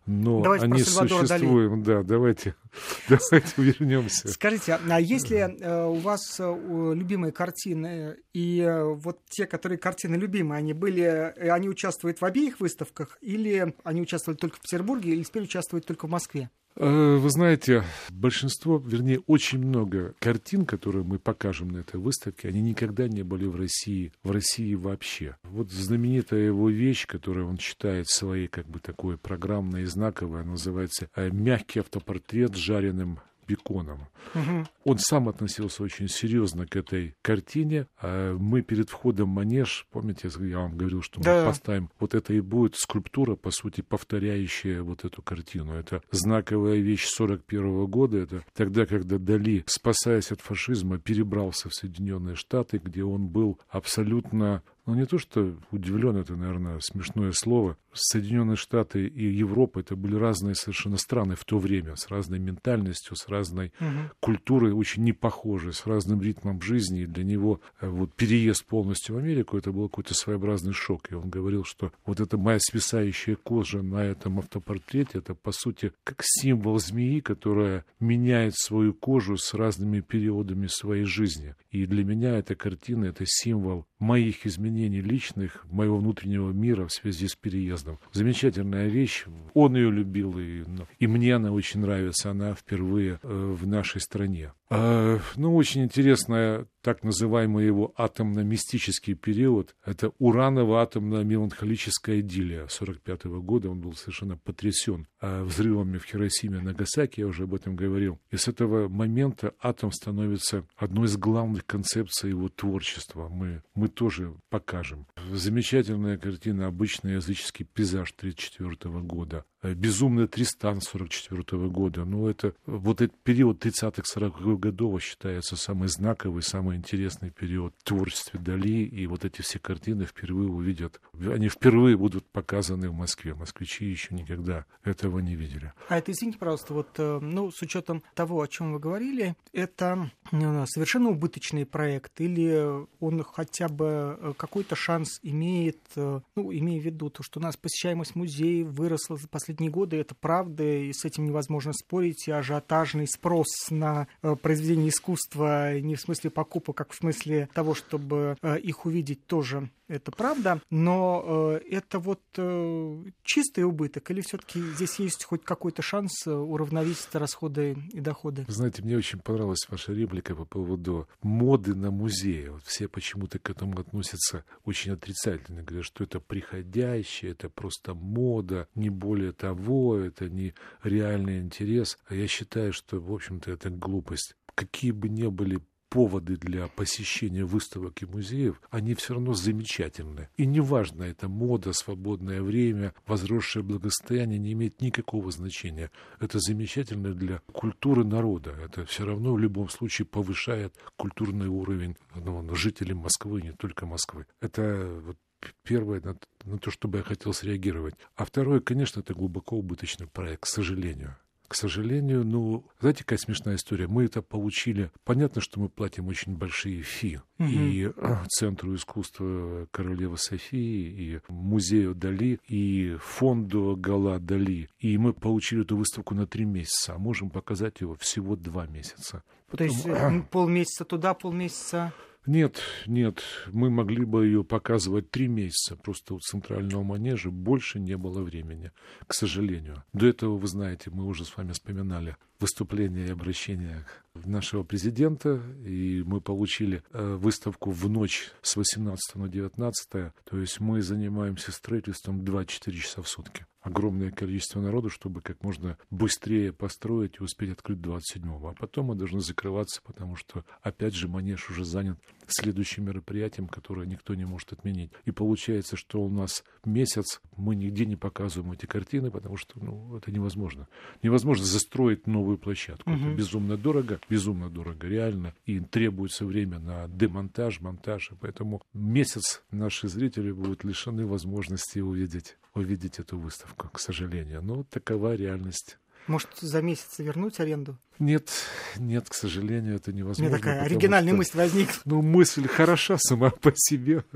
но 0.06 0.42
давайте 0.42 0.66
они 0.66 0.84
существуют. 0.84 1.84
Да, 1.84 2.04
давайте 2.04 2.56
Давайте 3.10 3.54
вернемся. 3.58 4.28
Скажите, 4.28 4.80
а 4.90 5.02
если 5.02 5.38
э, 5.38 5.86
у 5.86 5.96
вас 5.96 6.38
э, 6.40 6.94
любимые 6.94 7.32
картины, 7.32 8.18
и 8.34 8.62
э, 8.62 8.84
вот 8.84 9.20
те, 9.30 9.46
которые 9.46 9.78
картины 9.78 10.16
любимые, 10.16 10.60
они 10.60 10.74
были, 10.74 11.02
они 11.02 11.70
участвуют 11.70 12.22
в 12.22 12.26
обеих 12.26 12.60
выставках, 12.60 13.18
или 13.22 13.74
они 13.84 14.02
участвовали 14.08 14.38
только 14.38 14.58
в 14.58 14.62
Петербурге, 14.62 15.12
или 15.12 15.24
теперь 15.24 15.44
участвуют 15.44 15.86
только 15.86 16.08
в 16.08 16.10
Москве? 16.10 16.50
Вы 16.80 17.30
знаете, 17.32 17.84
большинство, 18.10 18.78
вернее, 18.78 19.20
очень 19.26 19.58
много 19.58 20.14
картин, 20.20 20.68
которые 20.68 21.04
мы 21.04 21.18
покажем 21.18 21.70
на 21.70 21.80
этой 21.80 22.00
выставке, 22.00 22.50
они 22.50 22.62
никогда 22.62 23.08
не 23.08 23.24
были 23.24 23.46
в 23.46 23.56
России, 23.56 24.12
в 24.22 24.30
России 24.30 24.76
вообще. 24.76 25.38
Вот 25.42 25.72
знаменитая 25.72 26.42
его 26.42 26.70
вещь, 26.70 27.08
которую 27.08 27.48
он 27.48 27.58
считает 27.58 28.08
своей, 28.08 28.48
как 28.48 28.68
бы 28.68 28.78
такой 28.80 29.18
программной 29.18 29.82
и 29.84 29.86
знаковой, 29.86 30.46
называется 30.46 31.10
«Мягкий 31.16 31.80
автопортрет 31.80 32.54
с 32.54 32.60
жареным 32.60 33.22
беконом. 33.48 34.08
Угу. 34.36 34.68
Он 34.84 34.98
сам 35.00 35.30
относился 35.30 35.84
очень 35.84 36.08
серьезно 36.08 36.68
к 36.68 36.76
этой 36.76 37.16
картине. 37.22 37.88
А 38.02 38.36
мы 38.38 38.62
перед 38.62 38.90
входом 38.90 39.32
в 39.32 39.34
манеж, 39.34 39.88
помните, 39.92 40.30
я 40.40 40.60
вам 40.60 40.78
говорил, 40.78 41.02
что 41.02 41.22
да. 41.22 41.42
мы 41.42 41.48
поставим, 41.48 41.90
вот 42.00 42.14
это 42.14 42.34
и 42.34 42.42
будет 42.42 42.76
скульптура, 42.76 43.36
по 43.36 43.52
сути, 43.52 43.82
повторяющая 43.82 44.82
вот 44.82 45.06
эту 45.06 45.22
картину. 45.22 45.74
Это 45.74 46.02
знаковая 46.12 46.78
вещь 46.78 47.06
41 47.06 47.86
года. 47.86 48.18
Это 48.18 48.44
тогда, 48.54 48.86
когда 48.86 49.18
Дали, 49.18 49.64
спасаясь 49.68 50.32
от 50.32 50.42
фашизма, 50.42 51.00
перебрался 51.00 51.70
в 51.70 51.74
Соединенные 51.74 52.36
Штаты, 52.36 52.80
где 52.84 53.04
он 53.04 53.28
был 53.28 53.60
абсолютно 53.70 54.64
ну, 54.88 54.96
не 54.96 55.06
то, 55.06 55.18
что 55.18 55.54
удивлен, 55.72 56.16
это, 56.16 56.38
наверное, 56.38 56.80
смешное 56.80 57.34
слово. 57.34 57.78
Соединенные 58.00 58.56
Штаты 58.56 59.08
и 59.08 59.26
Европа 59.26 59.80
это 59.80 59.96
были 59.96 60.16
разные 60.16 60.56
совершенно 60.56 60.98
страны 60.98 61.36
в 61.36 61.46
то 61.46 61.58
время, 61.58 61.96
с 61.96 62.10
разной 62.10 62.40
ментальностью, 62.40 63.16
с 63.16 63.28
разной 63.28 63.72
угу. 63.80 64.12
культурой, 64.20 64.72
очень 64.74 65.04
не 65.04 65.14
похожей, 65.14 65.74
с 65.74 65.86
разным 65.86 66.22
ритмом 66.22 66.62
жизни. 66.62 67.02
И 67.02 67.06
для 67.06 67.24
него 67.24 67.62
э, 67.82 67.88
вот 67.88 68.14
переезд 68.14 68.66
полностью 68.66 69.16
в 69.16 69.18
Америку 69.20 69.58
это 69.58 69.72
был 69.72 69.90
какой-то 69.90 70.14
своеобразный 70.14 70.74
шок. 70.74 71.12
И 71.12 71.16
он 71.16 71.30
говорил, 71.30 71.64
что 71.64 71.92
вот 72.06 72.20
эта 72.20 72.38
моя 72.38 72.60
свисающая 72.60 73.36
кожа 73.36 73.82
на 73.82 74.04
этом 74.04 74.40
автопортрете, 74.40 75.20
это, 75.20 75.36
по 75.36 75.52
сути, 75.52 75.92
как 76.04 76.22
символ 76.24 76.80
змеи, 76.80 77.20
которая 77.20 77.86
меняет 78.00 78.56
свою 78.56 78.94
кожу 78.94 79.38
с 79.38 79.54
разными 79.54 80.02
периодами 80.02 80.68
своей 80.68 81.06
жизни. 81.06 81.56
И 81.72 81.86
для 81.86 82.04
меня 82.04 82.38
эта 82.38 82.56
картина— 82.56 83.06
это 83.06 83.24
символ 83.26 83.86
моих 84.00 84.46
изменений 84.46 85.02
личных, 85.02 85.66
моего 85.70 85.98
внутреннего 85.98 86.52
мира 86.52 86.88
в 86.88 86.94
связи 86.94 87.28
с 87.28 87.36
переездом. 87.36 87.87
Замечательная 88.14 88.88
вещь. 88.88 89.26
Он 89.54 89.76
ее 89.76 89.92
любил, 89.92 90.38
и, 90.38 90.64
ну, 90.66 90.88
и 91.00 91.08
мне 91.08 91.36
она 91.36 91.52
очень 91.52 91.82
нравится. 91.82 92.32
Она 92.32 92.54
впервые 92.54 93.20
э, 93.22 93.28
в 93.28 93.68
нашей 93.68 94.02
стране. 94.02 94.54
Э, 94.70 95.20
ну, 95.36 95.56
очень 95.56 95.84
интересная 95.84 96.68
так 96.88 97.04
называемый 97.04 97.66
его 97.66 97.94
атомно-мистический 97.98 99.14
период. 99.14 99.76
Это 99.86 100.14
ураново-атомно-меланхолическая 100.20 102.22
идиллия 102.22 102.68
45 102.68 103.26
-го 103.26 103.42
года. 103.42 103.70
Он 103.70 103.82
был 103.82 103.94
совершенно 103.94 104.38
потрясен 104.38 105.06
э, 105.20 105.44
взрывами 105.44 105.98
в 105.98 106.06
Хиросиме 106.06 106.60
и 106.60 106.62
Нагасаки, 106.62 107.20
я 107.20 107.28
уже 107.28 107.44
об 107.44 107.54
этом 107.54 107.76
говорил. 107.76 108.22
И 108.32 108.38
с 108.38 108.48
этого 108.48 108.88
момента 108.88 109.54
атом 109.60 109.92
становится 109.92 110.64
одной 110.78 111.08
из 111.08 111.18
главных 111.18 111.66
концепций 111.66 112.30
его 112.30 112.48
творчества. 112.48 113.28
Мы, 113.28 113.64
мы 113.76 113.90
тоже 113.90 114.34
покажем. 114.50 115.08
Замечательная 115.32 116.18
картина 116.18 116.68
«Обычный 116.68 117.16
языческий 117.16 117.66
пейзаж» 117.78 118.12
1934 118.12 119.02
года. 119.04 119.46
Э, 119.62 119.74
«Безумный 119.74 120.28
Тристан» 120.28 120.80
1944 120.80 121.68
года. 121.70 122.06
Ну, 122.06 122.28
это 122.28 122.54
вот 122.66 123.02
этот 123.02 123.18
период 123.20 123.64
30-40-х 123.64 124.56
годов 124.58 125.02
считается 125.02 125.56
самый 125.56 125.88
знаковый, 125.88 126.42
самый 126.42 126.78
интересный 126.78 127.30
период 127.30 127.74
в 127.78 127.84
творчестве 127.84 128.40
Дали. 128.40 128.86
И 128.86 129.06
вот 129.08 129.26
эти 129.26 129.42
все 129.42 129.60
картины 129.60 130.06
впервые 130.06 130.50
увидят. 130.50 131.00
Они 131.14 131.50
впервые 131.50 131.98
будут 131.98 132.26
показаны 132.26 132.90
в 132.90 132.94
Москве. 132.94 133.34
Москвичи 133.34 133.86
еще 133.86 134.16
никогда 134.16 134.66
этого 134.84 135.20
не 135.20 135.36
видели. 135.36 135.74
А 135.90 135.98
это, 135.98 136.12
извините, 136.12 136.40
пожалуйста, 136.40 136.74
вот, 136.74 136.90
э, 136.98 137.20
ну, 137.22 137.52
с 137.52 137.62
учетом 137.62 138.04
того, 138.16 138.42
о 138.42 138.48
чем 138.48 138.74
вы 138.74 138.80
говорили, 138.80 139.36
это 139.54 140.10
э, 140.32 140.66
совершенно 140.68 141.10
убыточный 141.10 141.66
проект 141.66 142.22
или 142.22 142.86
он 143.00 143.24
хотя 143.24 143.68
бы 143.68 144.36
какой-то 144.38 144.76
шанс 144.76 145.20
имеет, 145.24 145.80
ну, 145.96 146.22
имея 146.36 146.82
в 146.82 146.86
виду 146.86 147.10
то, 147.10 147.24
что 147.24 147.40
у 147.40 147.44
нас 147.58 147.62
посещаемость 147.62 148.16
музеев 148.16 148.68
выросла 148.68 149.18
за 149.18 149.28
последние 149.28 149.72
годы, 149.72 149.98
это 149.98 150.16
правда, 150.16 150.64
и 150.64 150.94
с 150.94 151.06
этим 151.06 151.26
невозможно 151.26 151.74
спорить, 151.74 152.28
и 152.28 152.32
ажиотажный 152.32 153.08
спрос 153.08 153.48
на 153.70 154.08
э, 154.22 154.36
произведения 154.36 154.90
искусства 154.90 155.80
не 155.80 155.96
в 155.96 156.02
смысле 156.02 156.30
покупок, 156.30 156.78
как 156.78 156.92
в 156.92 156.96
смысле 156.96 157.50
того, 157.54 157.74
чтобы 157.74 158.38
э, 158.42 158.60
их 158.60 158.86
увидеть 158.86 159.26
тоже 159.26 159.70
это 159.88 160.12
правда, 160.12 160.62
но 160.70 161.60
э, 161.62 161.62
это 161.70 162.00
вот 162.00 162.22
э, 162.38 163.04
чистый 163.24 163.64
убыток 163.64 164.10
или 164.12 164.22
все-таки 164.22 164.60
здесь 164.60 165.00
есть 165.00 165.24
хоть 165.24 165.44
какой-то 165.44 165.82
шанс 165.82 166.28
э, 166.28 166.32
уравновесить 166.32 167.14
расходы 167.14 167.78
и 167.92 168.00
доходы? 168.00 168.46
Знаете, 168.48 168.84
мне 168.84 168.98
очень 168.98 169.20
понравилась 169.20 169.68
ваша 169.70 169.94
реплика 169.94 170.36
по 170.36 170.46
поводу 170.46 171.08
моды 171.22 171.74
на 171.76 171.92
музеи. 171.92 172.48
Вот 172.48 172.64
все 172.64 172.88
почему-то 172.88 173.40
к 173.40 173.50
этому 173.50 173.80
относятся 173.80 174.44
очень 174.66 174.92
отрицательно, 174.92 175.64
говорят, 175.64 175.86
что 175.86 176.04
это 176.04 176.20
приходящее, 176.20 177.32
это 177.32 177.50
просто 177.50 177.94
мода, 177.94 178.68
не 178.76 178.90
более 178.90 179.32
того, 179.32 179.98
это 179.98 180.30
не 180.30 180.54
реальный 180.84 181.40
интерес. 181.40 181.98
А 182.08 182.16
я 182.16 182.28
считаю, 182.28 182.74
что, 182.74 183.00
в 183.00 183.14
общем-то, 183.14 183.52
это 183.52 183.70
глупость. 183.70 184.36
Какие 184.56 184.92
бы 184.92 185.08
ни 185.08 185.28
были 185.28 185.60
поводы 185.90 186.38
для 186.38 186.68
посещения 186.68 187.46
выставок 187.46 188.02
и 188.02 188.06
музеев, 188.06 188.62
они 188.70 188.94
все 188.94 189.14
равно 189.14 189.34
замечательны. 189.34 190.30
И 190.38 190.46
неважно, 190.46 191.04
это 191.04 191.28
мода, 191.28 191.74
свободное 191.74 192.42
время, 192.42 192.94
возросшее 193.06 193.64
благосостояние 193.64 194.40
не 194.40 194.54
имеет 194.54 194.82
никакого 194.82 195.32
значения. 195.32 195.92
Это 196.20 196.40
замечательно 196.40 197.14
для 197.14 197.42
культуры 197.52 198.04
народа. 198.04 198.52
Это 198.64 198.86
все 198.86 199.06
равно 199.06 199.34
в 199.34 199.40
любом 199.40 199.70
случае 199.70 200.06
повышает 200.06 200.74
культурный 200.96 201.48
уровень 201.48 201.96
ну, 202.16 202.56
жителей 202.56 202.94
Москвы, 202.94 203.42
не 203.42 203.54
только 203.54 203.86
Москвы. 203.86 204.26
Это 204.42 205.00
вот 205.04 205.18
первое 205.64 206.02
на, 206.46 206.58
то, 206.58 206.72
чтобы 206.72 207.00
я 207.00 207.04
хотел 207.04 207.34
среагировать. 207.34 207.96
А 208.16 208.26
второе, 208.26 208.60
конечно, 208.60 209.00
это 209.00 209.14
глубоко 209.14 209.58
убыточный 209.58 210.08
проект, 210.08 210.44
к 210.44 210.48
сожалению. 210.48 211.16
К 211.48 211.56
сожалению, 211.56 212.26
ну, 212.26 212.66
знаете, 212.82 213.04
какая 213.04 213.20
смешная 213.20 213.56
история? 213.56 213.88
Мы 213.88 214.06
это 214.06 214.22
получили. 214.22 214.92
Понятно, 215.06 215.40
что 215.40 215.62
мы 215.62 215.70
платим 215.70 216.08
очень 216.08 216.36
большие 216.36 216.82
фи. 216.82 217.22
Угу. 217.40 217.48
И 217.50 217.92
Центру 218.28 218.76
искусства 218.76 219.68
Королевы 219.72 220.18
Софии, 220.18 220.90
и 220.90 221.20
Музею 221.30 221.96
Дали, 221.96 222.40
и 222.48 222.98
Фонду 223.00 223.78
Гала 223.78 224.20
Дали. 224.20 224.70
И 224.80 224.98
мы 224.98 225.14
получили 225.14 225.62
эту 225.62 225.78
выставку 225.78 226.16
на 226.16 226.28
три 226.28 226.44
месяца, 226.44 226.96
а 226.96 226.98
можем 226.98 227.30
показать 227.30 227.80
его 227.80 227.96
всего 227.96 228.36
два 228.36 228.68
месяца. 228.68 229.24
Потом... 229.50 229.58
То 229.58 229.64
есть 229.74 229.86
э, 229.86 230.24
полмесяца 230.32 230.84
туда, 230.84 231.14
полмесяца 231.14 231.94
нет, 232.28 232.60
нет, 232.86 233.24
мы 233.52 233.70
могли 233.70 234.06
бы 234.06 234.26
ее 234.26 234.44
показывать 234.44 235.10
три 235.10 235.28
месяца, 235.28 235.76
просто 235.76 236.14
у 236.14 236.20
центрального 236.20 236.84
манежа 236.84 237.32
больше 237.32 237.80
не 237.80 237.98
было 237.98 238.22
времени, 238.22 238.72
к 239.08 239.14
сожалению. 239.14 239.84
До 239.94 240.06
этого, 240.06 240.38
вы 240.38 240.48
знаете, 240.48 240.90
мы 240.92 241.06
уже 241.06 241.26
с 241.26 241.36
вами 241.38 241.54
вспоминали 241.54 242.18
выступление 242.40 243.08
и 243.08 243.12
обращение 243.12 243.86
нашего 244.14 244.64
президента, 244.64 245.42
и 245.66 246.04
мы 246.06 246.22
получили 246.22 246.84
э, 246.92 247.16
выставку 247.16 247.72
в 247.72 247.90
ночь 247.90 248.32
с 248.42 248.56
18 248.56 249.16
на 249.16 249.28
19, 249.28 249.90
то 249.90 250.38
есть 250.38 250.60
мы 250.60 250.82
занимаемся 250.82 251.52
строительством 251.52 252.22
2-4 252.22 252.72
часа 252.74 253.02
в 253.02 253.08
сутки 253.08 253.46
огромное 253.68 254.12
количество 254.12 254.62
народу, 254.62 254.90
чтобы 254.90 255.22
как 255.22 255.44
можно 255.44 255.78
быстрее 255.92 256.54
построить 256.54 257.18
и 257.20 257.24
успеть 257.24 257.52
открыть 257.52 257.80
27-го. 257.80 258.50
А 258.50 258.54
потом 258.54 258.88
мы 258.88 258.96
должны 258.96 259.20
закрываться, 259.20 259.82
потому 259.84 260.16
что, 260.16 260.46
опять 260.62 260.96
же, 260.96 261.08
манеж 261.08 261.50
уже 261.50 261.66
занят 261.66 262.00
следующим 262.28 262.86
мероприятием, 262.86 263.48
которое 263.48 263.86
никто 263.86 264.16
не 264.16 264.26
может 264.26 264.54
отменить. 264.54 264.92
И 265.06 265.12
получается, 265.12 265.76
что 265.76 266.02
у 266.02 266.10
нас 266.10 266.44
месяц 266.66 267.22
мы 267.36 267.56
нигде 267.56 267.86
не 267.86 267.96
показываем 267.96 268.54
эти 268.54 268.66
картины, 268.66 269.12
потому 269.12 269.38
что 269.38 269.60
ну, 269.62 269.96
это 269.98 270.12
невозможно. 270.12 270.68
Невозможно 271.04 271.46
застроить 271.46 272.08
новую 272.08 272.38
площадку. 272.38 272.90
Угу. 272.90 273.00
Это 273.00 273.16
безумно 273.16 273.58
дорого, 273.58 274.00
безумно 274.10 274.50
дорого, 274.50 274.88
реально. 274.88 275.34
И 275.46 275.60
требуется 275.60 276.26
время 276.26 276.60
на 276.60 276.88
демонтаж, 276.88 277.62
монтаж. 277.62 278.12
И 278.12 278.16
поэтому 278.16 278.62
месяц 278.74 279.44
наши 279.52 279.88
зрители 279.88 280.32
будут 280.32 280.64
лишены 280.64 281.06
возможности 281.06 281.80
увидеть 281.80 282.38
увидеть 282.58 283.00
эту 283.00 283.18
выставку, 283.18 283.70
к 283.70 283.80
сожалению. 283.80 284.42
Но 284.42 284.64
такова 284.64 285.16
реальность. 285.16 285.78
Может, 286.08 286.30
за 286.40 286.62
месяц 286.62 287.00
вернуть 287.00 287.40
аренду? 287.40 287.78
Нет, 288.00 288.30
нет, 288.78 289.10
к 289.10 289.14
сожалению, 289.14 289.76
это 289.76 289.92
невозможно. 289.92 290.30
Мне 290.30 290.38
такая 290.38 290.62
оригинальная 290.62 291.12
что, 291.12 291.18
мысль 291.18 291.38
возникла. 291.38 291.74
Ну, 291.86 292.02
мысль 292.02 292.48
хороша 292.48 292.98
сама 292.98 293.32
по 293.32 293.52
себе. 293.56 294.04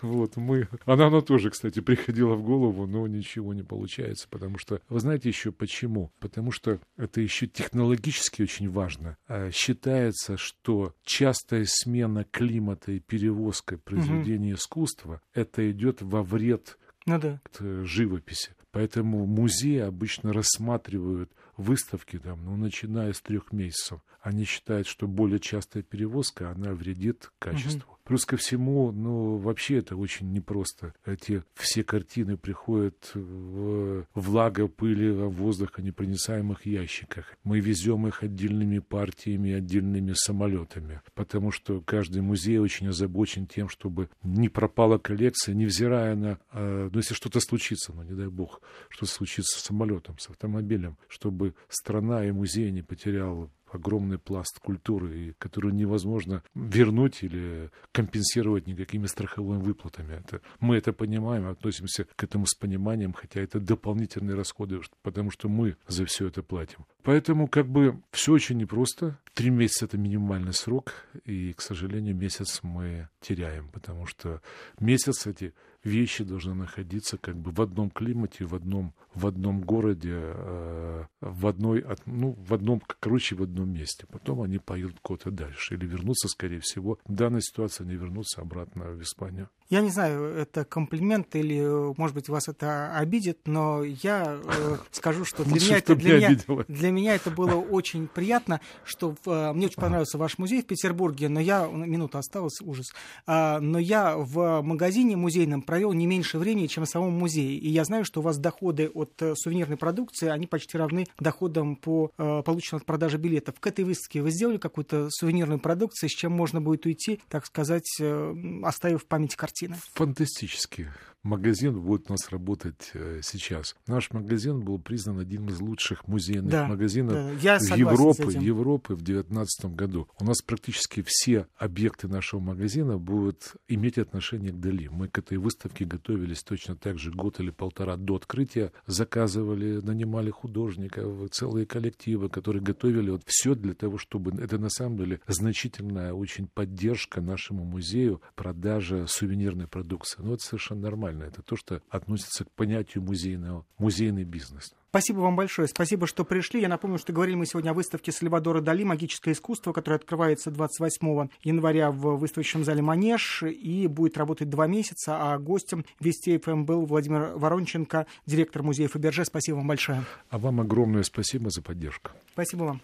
Вот, 0.00 0.36
мы... 0.36 0.68
Она, 0.86 1.08
она 1.08 1.20
тоже, 1.20 1.50
кстати, 1.50 1.80
приходила 1.80 2.34
в 2.34 2.42
голову, 2.42 2.86
но 2.86 3.06
ничего 3.06 3.52
не 3.52 3.62
получается, 3.62 4.26
потому 4.30 4.58
что... 4.58 4.80
Вы 4.88 5.00
знаете 5.00 5.28
еще 5.28 5.52
почему? 5.52 6.10
Потому 6.18 6.50
что 6.50 6.80
это 6.96 7.20
еще 7.20 7.46
технологически 7.46 8.42
очень 8.42 8.70
важно. 8.70 9.18
А 9.28 9.50
считается, 9.50 10.36
что 10.36 10.94
частая 11.04 11.66
смена 11.66 12.24
климата 12.24 12.92
и 12.92 13.00
перевозка 13.00 13.76
произведения 13.76 14.54
искусства, 14.54 15.20
это 15.34 15.70
идет 15.70 16.00
во 16.00 16.22
вред 16.22 16.78
ну, 17.06 17.18
да. 17.18 17.40
живописи. 17.84 18.54
Поэтому 18.70 19.26
музеи 19.26 19.78
обычно 19.78 20.32
рассматривают 20.32 21.30
выставки, 21.56 22.18
там, 22.18 22.44
ну, 22.44 22.56
начиная 22.56 23.12
с 23.12 23.20
трех 23.20 23.52
месяцев. 23.52 24.00
Они 24.20 24.44
считают, 24.44 24.86
что 24.86 25.06
более 25.06 25.40
частая 25.40 25.82
перевозка, 25.82 26.50
она 26.50 26.72
вредит 26.72 27.30
качеству. 27.38 27.90
Угу. 27.90 27.91
Плюс 28.04 28.24
ко 28.24 28.36
всему, 28.36 28.90
ну, 28.90 29.36
вообще 29.36 29.78
это 29.78 29.96
очень 29.96 30.32
непросто. 30.32 30.92
Эти 31.06 31.44
все 31.54 31.84
картины 31.84 32.36
приходят 32.36 33.12
в 33.14 34.06
влага, 34.14 34.66
пыли, 34.66 35.10
в 35.10 35.30
воздухонепроницаемых 35.30 36.66
ящиках. 36.66 37.36
Мы 37.44 37.60
везем 37.60 38.06
их 38.08 38.22
отдельными 38.22 38.80
партиями, 38.80 39.52
отдельными 39.52 40.14
самолетами, 40.14 41.00
потому 41.14 41.52
что 41.52 41.80
каждый 41.80 42.22
музей 42.22 42.58
очень 42.58 42.88
озабочен 42.88 43.46
тем, 43.46 43.68
чтобы 43.68 44.08
не 44.22 44.48
пропала 44.48 44.98
коллекция, 44.98 45.54
невзирая 45.54 46.16
на... 46.16 46.38
Э, 46.52 46.90
ну, 46.92 46.98
если 46.98 47.14
что-то 47.14 47.40
случится, 47.40 47.92
ну, 47.92 48.02
не 48.02 48.14
дай 48.14 48.28
бог, 48.28 48.60
что 48.88 49.06
случится 49.06 49.58
с 49.58 49.62
самолетом, 49.62 50.18
с 50.18 50.28
автомобилем, 50.28 50.96
чтобы 51.08 51.54
страна 51.68 52.24
и 52.24 52.32
музей 52.32 52.70
не 52.72 52.82
потерял 52.82 53.50
огромный 53.72 54.18
пласт 54.18 54.58
культуры, 54.60 55.18
и 55.18 55.32
которую 55.38 55.74
невозможно 55.74 56.42
вернуть 56.54 57.22
или 57.22 57.70
компенсировать 57.92 58.66
никакими 58.66 59.06
страховыми 59.06 59.62
выплатами. 59.62 60.14
Это, 60.14 60.40
мы 60.60 60.76
это 60.76 60.92
понимаем, 60.92 61.48
относимся 61.48 62.06
к 62.16 62.24
этому 62.24 62.46
с 62.46 62.54
пониманием, 62.54 63.12
хотя 63.12 63.40
это 63.40 63.60
дополнительные 63.60 64.36
расходы, 64.36 64.80
потому 65.02 65.30
что 65.30 65.48
мы 65.48 65.76
за 65.88 66.04
все 66.04 66.28
это 66.28 66.42
платим. 66.42 66.86
Поэтому 67.02 67.48
как 67.48 67.66
бы 67.66 68.00
все 68.12 68.32
очень 68.32 68.58
непросто. 68.58 69.18
Три 69.34 69.50
месяца 69.50 69.86
это 69.86 69.98
минимальный 69.98 70.52
срок, 70.52 70.92
и, 71.24 71.52
к 71.54 71.62
сожалению, 71.62 72.14
месяц 72.14 72.60
мы 72.62 73.08
теряем, 73.20 73.68
потому 73.68 74.06
что 74.06 74.42
месяц 74.78 75.26
эти 75.26 75.54
вещи 75.84 76.24
должны 76.24 76.54
находиться 76.54 77.18
как 77.18 77.36
бы 77.36 77.50
в 77.50 77.60
одном 77.60 77.90
климате, 77.90 78.44
в 78.44 78.54
одном, 78.54 78.94
в 79.14 79.26
одном 79.26 79.60
городе, 79.62 80.14
э, 80.14 81.04
в 81.20 81.46
одной, 81.46 81.84
ну, 82.06 82.36
в 82.38 82.54
одном, 82.54 82.82
короче, 83.00 83.34
в 83.34 83.42
одном 83.42 83.72
месте. 83.72 84.06
Потом 84.10 84.42
они 84.42 84.58
поедут 84.58 84.98
куда-то 85.02 85.30
дальше 85.30 85.74
или 85.74 85.86
вернутся, 85.86 86.28
скорее 86.28 86.60
всего. 86.60 86.98
В 87.04 87.12
данной 87.12 87.42
ситуации 87.42 87.84
они 87.84 87.94
вернутся 87.94 88.40
обратно 88.40 88.90
в 88.90 89.02
Испанию. 89.02 89.48
Я 89.68 89.80
не 89.80 89.90
знаю, 89.90 90.24
это 90.24 90.64
комплимент 90.64 91.34
или, 91.34 91.62
может 91.96 92.14
быть, 92.14 92.28
вас 92.28 92.48
это 92.48 92.94
обидит, 92.96 93.40
но 93.46 93.82
я 93.82 94.38
э, 94.44 94.76
скажу, 94.90 95.24
что 95.24 95.44
для 95.44 95.54
меня, 95.54 95.78
это, 95.78 95.96
для, 95.96 96.16
меня, 96.16 96.64
для 96.68 96.90
меня 96.90 97.14
это 97.14 97.30
было 97.30 97.56
очень 97.56 98.06
приятно, 98.06 98.60
что 98.84 99.16
э, 99.26 99.52
мне 99.52 99.66
очень 99.66 99.80
понравился 99.80 100.18
ваш 100.18 100.38
музей 100.38 100.62
в 100.62 100.66
Петербурге, 100.66 101.28
но 101.28 101.40
я, 101.40 101.66
минута 101.66 102.18
осталась, 102.18 102.60
ужас, 102.60 102.92
а, 103.26 103.60
но 103.60 103.78
я 103.78 104.16
в 104.16 104.62
магазине 104.62 105.16
музейном 105.16 105.62
провел 105.72 105.94
не 105.94 106.06
меньше 106.06 106.36
времени, 106.36 106.66
чем 106.66 106.84
в 106.84 106.86
самом 106.86 107.14
музее, 107.14 107.56
и 107.56 107.70
я 107.70 107.84
знаю, 107.84 108.04
что 108.04 108.20
у 108.20 108.22
вас 108.22 108.36
доходы 108.36 108.90
от 108.92 109.10
э, 109.22 109.34
сувенирной 109.34 109.78
продукции, 109.78 110.28
они 110.28 110.46
почти 110.46 110.76
равны 110.76 111.06
доходам 111.18 111.76
по 111.76 112.10
э, 112.18 112.42
полученным 112.44 112.82
от 112.82 112.84
продажи 112.84 113.16
билетов. 113.16 113.58
К 113.58 113.68
этой 113.68 113.86
выставке 113.86 114.20
вы 114.20 114.30
сделали 114.32 114.58
какую-то 114.58 115.08
сувенирную 115.08 115.60
продукцию, 115.60 116.10
с 116.10 116.12
чем 116.12 116.32
можно 116.32 116.60
будет 116.60 116.84
уйти, 116.84 117.20
так 117.30 117.46
сказать, 117.46 117.88
э, 118.00 118.34
оставив 118.62 119.04
в 119.04 119.06
памяти 119.06 119.34
картина. 119.36 119.78
Фантастически 119.94 120.90
магазин 121.22 121.80
будет 121.80 122.08
у 122.08 122.12
нас 122.12 122.30
работать 122.30 122.90
э, 122.94 123.20
сейчас. 123.22 123.76
Наш 123.86 124.10
магазин 124.10 124.60
был 124.60 124.78
признан 124.78 125.20
одним 125.20 125.48
из 125.48 125.60
лучших 125.60 126.08
музейных 126.08 126.50
да, 126.50 126.66
магазинов 126.66 127.14
да, 127.14 127.30
я 127.40 127.58
Европы, 127.76 128.32
Европы 128.32 128.94
в 128.94 129.02
2019 129.02 129.66
году. 129.76 130.08
У 130.18 130.24
нас 130.24 130.42
практически 130.42 131.02
все 131.06 131.46
объекты 131.56 132.08
нашего 132.08 132.40
магазина 132.40 132.98
будут 132.98 133.54
иметь 133.68 133.98
отношение 133.98 134.52
к 134.52 134.58
Дали. 134.58 134.88
Мы 134.88 135.08
к 135.08 135.18
этой 135.18 135.38
выставке 135.38 135.84
готовились 135.84 136.42
точно 136.42 136.76
так 136.76 136.98
же 136.98 137.12
год 137.12 137.38
или 137.40 137.50
полтора 137.50 137.96
до 137.96 138.16
открытия. 138.16 138.72
Заказывали, 138.86 139.80
нанимали 139.80 140.30
художников, 140.30 141.30
целые 141.30 141.66
коллективы, 141.66 142.28
которые 142.28 142.62
готовили 142.62 143.10
вот 143.10 143.22
все 143.26 143.54
для 143.54 143.74
того, 143.74 143.98
чтобы... 143.98 144.32
Это 144.42 144.58
на 144.58 144.70
самом 144.70 144.98
деле 144.98 145.20
значительная 145.28 146.12
очень 146.12 146.48
поддержка 146.48 147.20
нашему 147.20 147.64
музею, 147.64 148.20
продажа 148.34 149.06
сувенирной 149.06 149.68
продукции. 149.68 150.20
Ну, 150.20 150.34
это 150.34 150.44
совершенно 150.44 150.82
нормально 150.82 151.11
нормально. 151.12 151.24
Это 151.24 151.42
то, 151.42 151.56
что 151.56 151.80
относится 151.88 152.44
к 152.44 152.50
понятию 152.50 153.02
музейного, 153.02 153.64
музейный 153.78 154.24
бизнес. 154.24 154.74
Спасибо 154.90 155.20
вам 155.20 155.36
большое. 155.36 155.68
Спасибо, 155.68 156.06
что 156.06 156.24
пришли. 156.24 156.60
Я 156.60 156.68
напомню, 156.68 156.98
что 156.98 157.14
говорили 157.14 157.34
мы 157.34 157.46
сегодня 157.46 157.70
о 157.70 157.74
выставке 157.74 158.12
Сальвадора 158.12 158.60
Дали 158.60 158.84
«Магическое 158.84 159.32
искусство», 159.32 159.72
которая 159.72 159.98
открывается 159.98 160.50
28 160.50 161.28
января 161.42 161.90
в 161.90 162.18
выставочном 162.18 162.64
зале 162.64 162.82
«Манеж» 162.82 163.42
и 163.42 163.86
будет 163.86 164.18
работать 164.18 164.50
два 164.50 164.66
месяца. 164.66 165.32
А 165.32 165.38
гостем 165.38 165.86
Вести 165.98 166.36
ФМ 166.38 166.64
был 166.64 166.84
Владимир 166.84 167.32
Воронченко, 167.36 168.06
директор 168.26 168.62
музея 168.62 168.88
Фаберже. 168.88 169.24
Спасибо 169.24 169.56
вам 169.56 169.68
большое. 169.68 170.04
А 170.28 170.38
вам 170.38 170.60
огромное 170.60 171.04
спасибо 171.04 171.48
за 171.48 171.62
поддержку. 171.62 172.10
Спасибо 172.34 172.64
вам. 172.64 172.82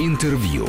Интервью. 0.00 0.66